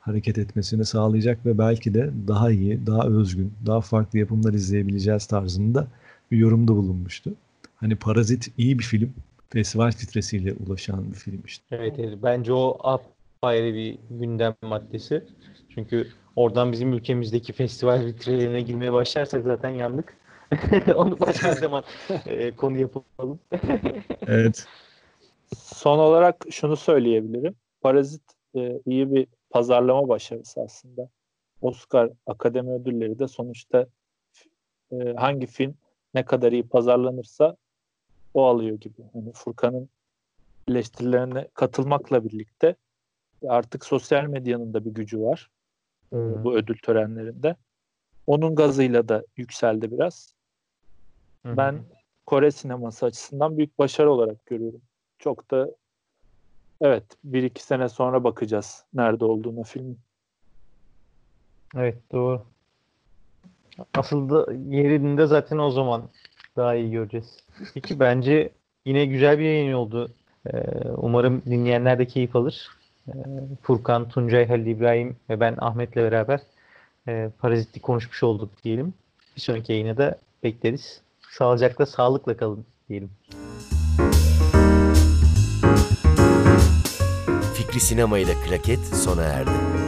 hareket 0.00 0.38
etmesini 0.38 0.84
sağlayacak 0.84 1.46
ve 1.46 1.58
belki 1.58 1.94
de 1.94 2.10
daha 2.28 2.50
iyi, 2.50 2.86
daha 2.86 3.08
özgün, 3.08 3.52
daha 3.66 3.80
farklı 3.80 4.18
yapımlar 4.18 4.54
izleyebileceğiz 4.54 5.26
tarzında 5.26 5.88
bir 6.30 6.36
yorumda 6.36 6.76
bulunmuştu. 6.76 7.34
Hani 7.76 7.96
Parazit 7.96 8.50
iyi 8.58 8.78
bir 8.78 8.84
film. 8.84 9.12
Festival 9.52 9.92
filtresiyle 9.92 10.52
ulaşan 10.52 11.10
bir 11.10 11.16
film 11.16 11.42
işte. 11.46 11.76
Evet, 11.76 11.98
evet. 11.98 12.18
Bence 12.22 12.52
o 12.52 12.78
apayrı 12.82 13.74
bir 13.74 13.98
gündem 14.10 14.54
maddesi. 14.62 15.24
Çünkü 15.68 16.08
oradan 16.36 16.72
bizim 16.72 16.92
ülkemizdeki 16.92 17.52
festival 17.52 18.06
vitrinlerine 18.06 18.60
girmeye 18.60 18.92
başlarsak 18.92 19.44
zaten 19.44 19.70
yandık. 19.70 20.16
Onu 20.94 21.20
başka 21.20 21.54
zaman 21.54 21.84
e, 22.26 22.56
konu 22.56 22.78
yapalım. 22.78 23.40
Evet. 24.26 24.66
Son 25.56 25.98
olarak 25.98 26.44
şunu 26.50 26.76
söyleyebilirim. 26.76 27.54
Parazit 27.80 28.22
e, 28.56 28.80
iyi 28.86 29.12
bir 29.12 29.26
pazarlama 29.50 30.08
başarısı 30.08 30.60
aslında. 30.60 31.08
Oscar 31.60 32.10
Akademi 32.26 32.72
Ödülleri 32.72 33.18
de 33.18 33.28
sonuçta 33.28 33.86
e, 34.92 34.96
hangi 35.16 35.46
film 35.46 35.74
ne 36.14 36.24
kadar 36.24 36.52
iyi 36.52 36.68
pazarlanırsa 36.68 37.56
o 38.34 38.46
alıyor 38.46 38.80
gibi. 38.80 39.02
Yani 39.14 39.32
Furkan'ın 39.32 39.88
eleştirilerine 40.68 41.48
katılmakla 41.54 42.24
birlikte 42.24 42.76
artık 43.48 43.84
sosyal 43.84 44.24
medyanın 44.24 44.74
da 44.74 44.84
bir 44.84 44.90
gücü 44.90 45.20
var 45.20 45.50
e, 46.12 46.16
bu 46.16 46.54
ödül 46.56 46.78
törenlerinde. 46.82 47.56
Onun 48.26 48.54
gazıyla 48.54 49.08
da 49.08 49.24
yükseldi 49.36 49.90
biraz. 49.90 50.34
Ben 51.44 51.84
Kore 52.26 52.50
sineması 52.50 53.06
açısından 53.06 53.56
büyük 53.56 53.78
başarı 53.78 54.12
olarak 54.12 54.46
görüyorum. 54.46 54.80
Çok 55.18 55.50
da 55.50 55.68
evet 56.80 57.04
bir 57.24 57.42
iki 57.42 57.62
sene 57.62 57.88
sonra 57.88 58.24
bakacağız 58.24 58.84
nerede 58.94 59.24
olduğuna 59.24 59.62
filmin. 59.62 59.98
Evet 61.76 61.98
doğru. 62.12 62.46
Asıl 63.94 64.30
da 64.30 64.52
yerinde 64.52 65.26
zaten 65.26 65.58
o 65.58 65.70
zaman 65.70 66.10
daha 66.58 66.74
iyi 66.74 66.90
göreceğiz. 66.90 67.36
Peki 67.74 68.00
bence 68.00 68.50
yine 68.84 69.06
güzel 69.06 69.38
bir 69.38 69.44
yayın 69.44 69.72
oldu. 69.72 70.10
Ee, 70.46 70.58
umarım 70.96 71.42
dinleyenler 71.46 71.98
de 71.98 72.06
keyif 72.06 72.36
alır. 72.36 72.68
Ee, 73.08 73.12
Furkan, 73.62 74.08
Tuncay, 74.08 74.48
Halil 74.48 74.66
İbrahim 74.66 75.16
ve 75.30 75.40
ben 75.40 75.54
Ahmet'le 75.58 75.96
beraber 75.96 76.40
e, 77.08 77.30
parazitlik 77.38 77.82
konuşmuş 77.82 78.22
olduk 78.22 78.50
diyelim. 78.64 78.94
Bir 79.36 79.40
sonraki 79.40 79.72
yayına 79.72 79.96
da 79.96 80.18
bekleriz. 80.42 81.00
Sağlıcakla, 81.30 81.86
sağlıkla 81.86 82.36
kalın 82.36 82.64
diyelim. 82.88 83.10
Fikri 87.54 87.80
Sinema 87.80 88.18
ile 88.18 88.32
Klaket 88.46 88.80
sona 88.80 89.22
erdi. 89.22 89.87